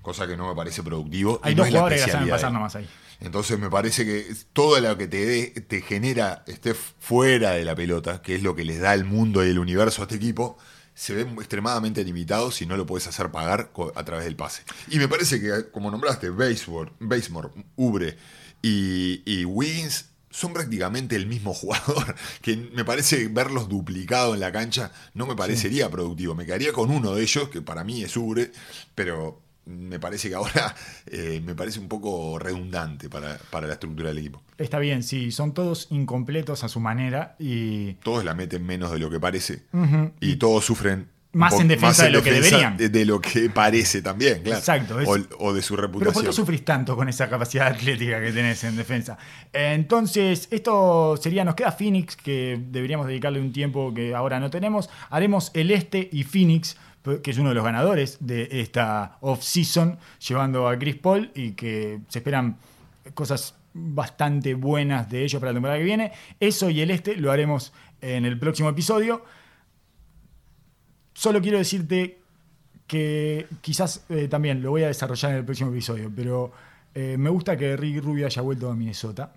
[0.05, 1.39] Cosa que no me parece productivo.
[1.43, 2.87] Hay y no dos es la jugadores que saben pasar de nomás ahí.
[3.21, 7.73] Entonces me parece que todo lo que te, dé- te genera Steph fuera de la
[7.75, 10.57] pelota, que es lo que les da el mundo y el universo a este equipo,
[10.93, 14.61] se ve extremadamente limitado si no lo puedes hacer pagar a través del pase.
[14.89, 18.15] Y me parece que, como nombraste, Basemore, Basemore Ubre
[18.61, 24.51] y, y Wiggins son prácticamente el mismo jugador, que me parece verlos duplicados en la
[24.51, 26.35] cancha no me parecería productivo.
[26.35, 28.51] Me quedaría con uno de ellos, que para mí es Ubre,
[28.93, 30.75] pero me parece que ahora
[31.07, 34.41] eh, me parece un poco redundante para, para la estructura del equipo.
[34.57, 38.99] Está bien, sí, son todos incompletos a su manera y Todos la meten menos de
[38.99, 39.63] lo que parece
[40.21, 42.77] y todos sufren Más en defensa de lo que deberían.
[42.77, 44.59] De, de lo que parece también, claro.
[44.59, 46.25] Exacto, es- O, o de su Pero ¿por reputación.
[46.27, 49.17] qué sufrís tanto con esa capacidad atlética que tenés en defensa?
[49.51, 54.89] Entonces, esto sería, nos queda Phoenix, que deberíamos dedicarle un tiempo que ahora no tenemos.
[55.09, 56.77] Haremos el este y Phoenix,
[57.23, 59.97] que es uno de los ganadores de esta off-season,
[60.27, 62.57] llevando a Chris Paul y que se esperan
[63.13, 66.11] cosas bastante buenas de ellos para la temporada que viene.
[66.39, 69.23] Eso y el este lo haremos en el próximo episodio.
[71.13, 72.19] Solo quiero decirte
[72.87, 76.51] que quizás eh, también lo voy a desarrollar en el próximo episodio, pero
[76.93, 79.33] eh, me gusta que Rick Rubio haya vuelto a Minnesota,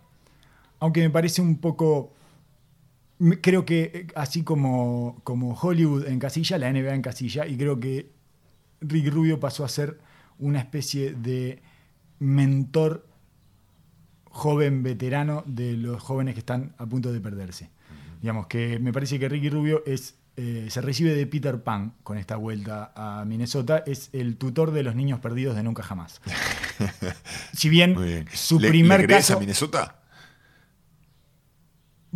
[0.80, 2.12] aunque me parece un poco...
[3.40, 7.80] Creo que eh, así como, como Hollywood en casilla, la NBA en casilla, y creo
[7.80, 8.10] que
[8.80, 9.98] Rick Rubio pasó a ser
[10.38, 11.60] una especie de
[12.20, 13.06] mentor
[14.24, 17.70] joven veterano de los jóvenes que están a punto de perderse.
[18.22, 22.18] Digamos que me parece que Ricky Rubio es, eh, se recibe de Peter Pan con
[22.18, 23.82] esta vuelta a Minnesota.
[23.86, 26.20] Es el tutor de los niños perdidos de Nunca Jamás.
[27.52, 27.96] Si bien,
[28.32, 29.36] su ¿Le- primer ¿le caso...
[29.36, 29.97] a Minnesota?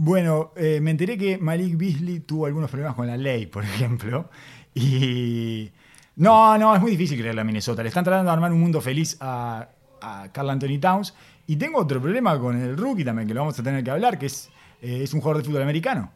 [0.05, 4.29] Bueno, eh, me enteré que Malik Beasley tuvo algunos problemas con la ley, por ejemplo.
[4.75, 5.71] Y.
[6.17, 7.85] No, no, es muy difícil creerle a Minnesota.
[7.85, 9.69] Le están tratando de armar un mundo feliz a,
[10.01, 11.15] a Carl Anthony Towns.
[11.47, 14.19] Y tengo otro problema con el rookie también, que lo vamos a tener que hablar,
[14.19, 14.51] que es,
[14.81, 16.11] eh, es un jugador de fútbol americano.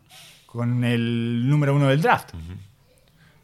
[0.46, 2.30] Con el número uno del draft.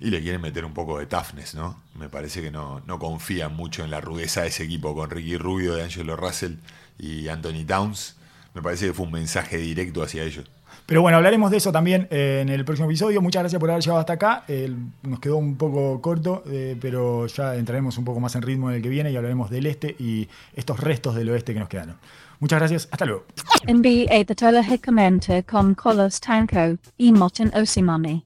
[0.00, 1.80] Y le quieren meter un poco de toughness, ¿no?
[1.94, 5.36] Me parece que no, no confían mucho en la rudeza de ese equipo con Ricky
[5.36, 6.56] Rubio, de Angelo Russell
[6.98, 8.16] y Anthony Towns.
[8.54, 10.44] Me parece que fue un mensaje directo hacia ellos.
[10.86, 13.22] Pero bueno, hablaremos de eso también eh, en el próximo episodio.
[13.22, 14.44] Muchas gracias por haber llegado hasta acá.
[14.48, 18.68] El- nos quedó un poco corto, eh, pero ya entraremos un poco más en ritmo
[18.70, 21.68] en el que viene y hablaremos del este y estos restos del oeste que nos
[21.68, 21.96] quedaron.
[22.40, 22.88] Muchas gracias.
[22.90, 23.24] Hasta luego.
[23.68, 28.24] NBA the Telehicamente con Colos Tanko, y Motin Osimani.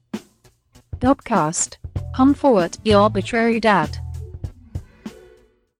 [0.99, 1.75] Dopcast.
[2.17, 3.89] Hum forward, the arbitrary dad.